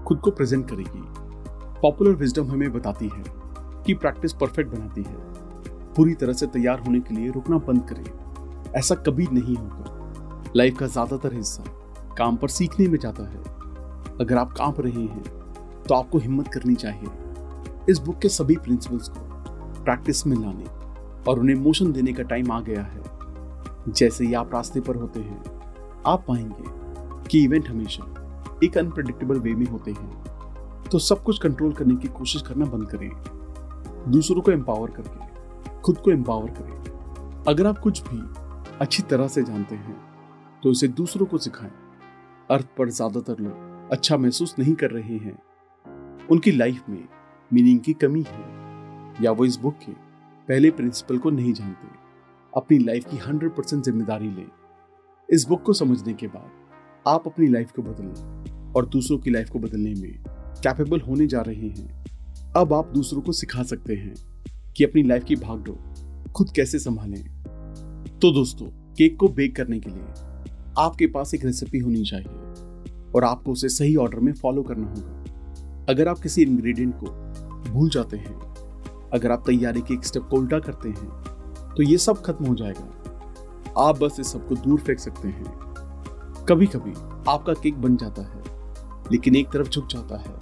खुद 0.08 0.20
को 0.20 0.32
प्रेजेंट 0.32 0.70
करेगी। 0.70 1.04
पॉपुलर 1.82 2.16
विजडम 2.16 2.48
हमें 2.48 2.72
बताती 2.74 3.08
है 3.08 3.24
कि 3.86 3.94
प्रैक्टिस 3.94 4.34
परफेक्ट 4.34 4.72
बनाती 4.72 5.04
है। 5.04 5.16
पूरी 5.96 6.14
तरह 6.14 6.34
से 6.34 6.48
तैयार 6.48 6.80
होने 6.80 7.00
के 7.00 7.16
लिए 7.16 7.30
रुकना 7.32 7.58
बंद 7.68 7.88
करें। 7.90 8.74
ऐसा 8.74 8.96
कभी 8.98 9.28
नहीं 9.32 9.56
होगा। 9.56 10.52
लाइफ 10.56 10.78
का 10.78 10.88
ज़्यादातर 10.88 11.34
हिस्सा 11.34 11.64
काम 12.18 12.36
पर 12.36 12.48
सीखने 12.50 12.88
में 12.88 12.98
जाता 13.00 13.24
है। 13.24 13.44
अगर 14.20 14.38
आप 14.38 14.52
काँप 14.52 14.80
रहे 14.82 15.02
हैं 15.02 15.24
तो 15.84 15.96
आपको 15.96 16.18
हिम्मत 16.18 16.48
करनी 16.48 16.76
चाहिए। 16.76 17.10
इस 17.90 18.00
बुक 18.00 18.20
के 18.20 18.30
सभी 18.30 18.56
प्रिंसिपल्स 18.58 19.10
को 19.10 19.20
प्रैक्टिस 19.84 20.26
में 20.28 20.36
लाने 20.38 20.66
और 21.24 21.40
उन्हें 21.40 21.56
मोशन 21.56 21.92
देने 21.92 22.14
का 22.14 22.24
टाइम 22.24 22.52
आ 22.52 22.60
गया 22.62 22.84
है। 22.84 23.04
जैसे 23.90 24.26
ही 24.26 24.34
आप 24.34 24.54
रास्ते 24.54 24.80
पर 24.80 24.96
होते 24.96 25.20
हैं, 25.20 25.44
आप 26.06 26.24
पाएँगे 26.28 27.28
कि 27.30 27.44
इवेंट 27.44 27.68
हमेशा 27.70 28.04
एक 28.64 28.78
अनप्रडिक्टेबल 28.78 29.40
वे 29.40 29.54
में 29.56 29.66
होते 29.68 29.92
हैं। 29.92 30.24
तो 30.84 31.00
सब 31.00 31.24
कुछ 31.24 31.40
कंट्रोल 31.40 31.74
करने 31.74 31.96
की 31.96 32.08
कोशिश 32.10 32.42
करना 32.42 32.66
बंद 32.68 32.88
करें। 32.90 33.10
दूसरों 34.12 34.42
को 34.42 34.52
एम्पावर 34.52 34.92
करके, 34.92 35.82
खुद 35.82 35.98
को 35.98 36.12
एम्पावर 36.12 36.50
करें। 36.52 37.44
अगर 37.48 37.68
आप 37.68 37.78
कुछ 37.80 38.02
भी 38.04 38.22
अच्छी 38.82 39.04
तरह 39.04 39.28
से 39.28 39.44
जानते 39.44 39.76
हैं 39.78 39.96
तो 40.64 40.72
इसे 40.72 40.88
दूसरों 40.90 41.26
को 41.26 41.38
सिखाएँ। 41.38 41.72
अर्थ 42.50 42.68
पर 42.78 42.90
ज़्यादातर 42.92 43.40
लोग 43.40 43.90
अच्छा 43.92 44.18
महसूस 44.18 44.56
नहीं 44.60 44.74
कर 44.76 44.92
रहे 44.92 45.18
हैं। 45.18 45.38
उनकी 46.30 46.52
लाइफ 46.52 46.90
में 46.90 47.08
मीनिंग 47.52 47.80
की 47.80 47.94
कमी 47.96 48.22
है, 48.22 49.24
या 49.24 49.32
वो 49.32 49.46
इस 49.46 49.58
बुक 49.58 49.76
के 49.78 49.92
पहले 50.48 50.72
प्रिंसिपल 50.72 51.18
को 51.18 51.30
नहीं 51.32 51.54
जानते। 51.54 51.88
अपनी 52.54 52.78
लाइफ 52.80 53.10
की 53.10 53.18
हंड्रेड 53.18 53.52
परसेंट 53.52 53.84
ज़िम्मेदारी 53.84 54.30
लें। 54.30 54.48
इस 55.30 55.46
बुक 55.50 55.64
को 55.64 55.74
समझने 55.74 56.14
के 56.14 56.28
बाद 56.28 56.52
आप 57.06 57.28
अपनी 57.28 57.48
लाइफ 57.48 57.72
को 57.72 57.82
बदलें। 57.82 58.35
और 58.76 58.86
दूसरों 58.86 59.18
की 59.18 59.30
लाइफ 59.30 59.50
को 59.50 59.60
बदलने 59.60 59.94
में 59.94 60.24
कैपेबल 60.64 61.00
होने 61.00 61.28
जा 61.28 61.42
रहे 61.42 61.68
हैं। 61.70 62.06
अब 62.58 62.74
आप 62.74 62.92
दूसरों 62.94 63.22
को 63.22 63.32
सिखा 63.32 63.64
सकते 63.64 63.96
हैं 63.96 64.14
कि 64.78 64.84
अपनी 64.84 65.04
लाइफ 65.04 65.24
की 65.24 65.36
भागदौड़ 65.36 66.30
खुद 66.30 66.50
कैसे 66.56 66.80
संभालें। 66.80 67.24
तो 68.22 68.32
दोस्तों 68.32 68.66
केक 68.94 69.18
को 69.20 69.28
बेक 69.28 69.56
करने 69.56 69.80
के 69.80 69.90
लिए 69.90 70.06
आपके 70.80 71.08
पास 71.08 71.34
एक 71.34 71.46
रेसिपी 71.46 71.80
होनी 71.80 72.04
चाहिए 72.04 73.12
और 73.12 73.24
आपको 73.24 73.52
उसे 73.52 73.70
सही 73.70 73.96
ऑर्डर 73.96 74.20
में 74.20 74.32
फॉलो 74.34 74.64
करना 74.64 74.88
होगा। 74.88 75.86
अगर 75.90 76.08
आप 76.08 76.20
किसी 76.20 76.42
इंग्रेडिएंट 76.42 76.96
को 76.96 77.72
भूल 77.72 77.90
जाते 77.90 78.18
हैं, 78.18 78.36
अगर 79.14 79.32
आप 79.32 79.44
तैयारी 79.48 79.82
के 79.82 79.94
एक 79.94 80.06
स्टेप 80.06 80.24
को 80.24 80.38
उल्टा 80.38 80.60
करते 80.60 80.90
हैं 80.90 81.10
तो 81.78 81.84
ये 81.84 81.98
सब 81.98 82.22
खत्म 82.22 82.46
हो 82.46 82.56
जाएगा। 82.56 83.82
आप 83.82 84.00
बस 84.00 84.18
इस 84.20 84.28
सबको 84.28 84.56
दूर 84.56 84.80
फेंक 84.80 85.00
सकते 85.00 85.28
हैं। 85.28 85.46
कभी 86.50 86.66
कभी 86.66 86.92
आपका 87.30 87.54
केक 87.54 87.78
बन 87.78 87.96
जाता 87.98 88.22
है। 88.22 88.55
लेकिन 89.12 89.36
एक 89.36 89.52
तरफ़ 89.52 89.70
झुक 89.70 89.88
जाता 89.88 90.18
है। 90.18 90.34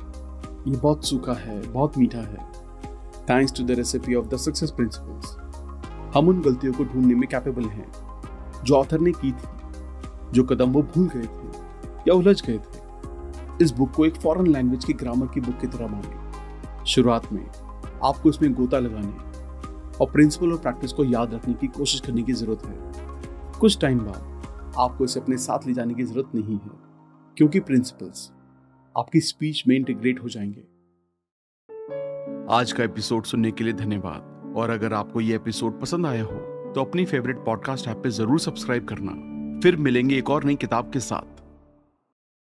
ये 0.67 0.77
बहुत 0.77 1.05
सूखा 1.05 1.33
है, 1.33 1.61
बहुत 1.63 1.97
मीठा 1.97 2.19
है। 2.19 2.51
Thanks 3.29 3.53
to 3.53 3.63
the 3.63 3.71
recipe 3.71 4.15
of 4.15 4.27
the 4.27 4.37
success 4.37 4.71
principles 4.71 5.35
हम 6.15 6.27
उन 6.27 6.41
गलतियों 6.41 6.73
को 6.73 6.83
ढूँढने 6.83 7.15
में 7.15 7.27
कैपेबल 7.29 7.63
हैं, 7.65 7.91
जो 8.63 8.75
ऑथर 8.75 8.99
ने 8.99 9.11
की 9.13 9.31
थी, 9.31 9.47
जो 10.31 10.43
कदम 10.43 10.71
वो 10.71 10.81
भूल 10.85 11.07
गए 11.07 11.23
थे 11.23 11.47
या 12.07 12.13
उलझ 12.13 12.41
गए 12.41 12.57
थे। 12.57 13.63
इस 13.63 13.71
बुक 13.71 13.91
को 13.91 14.05
एक 14.05 14.15
फॉरेन 14.15 14.47
लैंग्वेज 14.47 14.85
की 14.85 14.93
ग्रामर 14.93 15.27
की 15.27 15.41
बुक 15.41 15.59
की 15.59 15.67
तरह 15.67 15.87
माने 15.87 16.85
शुरुआत 16.85 17.31
में 17.33 17.45
आपको 18.03 18.29
इसमें 18.29 18.53
गोता 18.53 18.79
लगाने 18.79 19.97
और 19.97 20.11
प्रिंसिपल 20.11 20.51
और 20.51 20.57
प्रैक्टिस 20.57 20.93
को 20.93 21.03
याद 21.05 21.33
रखने 21.33 21.53
की 21.53 21.67
कोशिश 21.69 21.99
करने 21.99 22.23
की 22.23 22.33
ज़रूरत 22.33 22.65
है। 22.65 23.59
कुछ 23.59 23.77
टाइम 23.79 23.99
बाद 23.99 24.73
आपको 24.79 25.05
इसे 25.05 25.19
अपने 25.19 25.37
साथ 25.37 25.67
ले 25.67 25.73
जाने 25.73 25.93
की 25.93 26.03
ज़रूरत 26.03 26.35
नहीं 26.35 26.55
है, 26.55 26.71
क्योंकि 27.37 27.59
प्रिंसिपल्स 27.61 28.31
आपकी 28.97 29.19
स्पीच 29.19 29.63
में 29.67 29.75
इंटीग्रेट 29.75 30.19
हो 30.23 30.29
जाएँगे। 30.29 30.61
आज 32.53 32.71
का 32.71 32.83
एपिसोड 32.83 33.23
सुनने 33.23 33.51
के 33.51 33.63
लिए 33.63 33.73
धन्यवाद। 33.73 34.53
और 34.57 34.69
अगर 34.69 34.93
आपको 34.93 35.21
ये 35.21 35.35
एपिसोड 35.35 35.79
पसंद 35.81 36.05
आया 36.05 36.23
हो 36.23 36.71
तो 36.73 36.81
अपनी 36.81 37.05
फेवरेट 37.05 37.37
पॉडकास्ट 37.37 37.87
ऐप 37.87 37.97
पे 37.97 38.09
ज़रूर 38.09 38.39
सब्सक्राइब 38.39 38.85
करना। 38.85 39.11
फिर 39.59 39.75
मिलेंगे 39.75 40.17
एक 40.17 40.29
और 40.29 40.43
नई 40.43 40.55
किताब 40.55 40.91
के 40.91 40.99
साथ। 40.99 41.32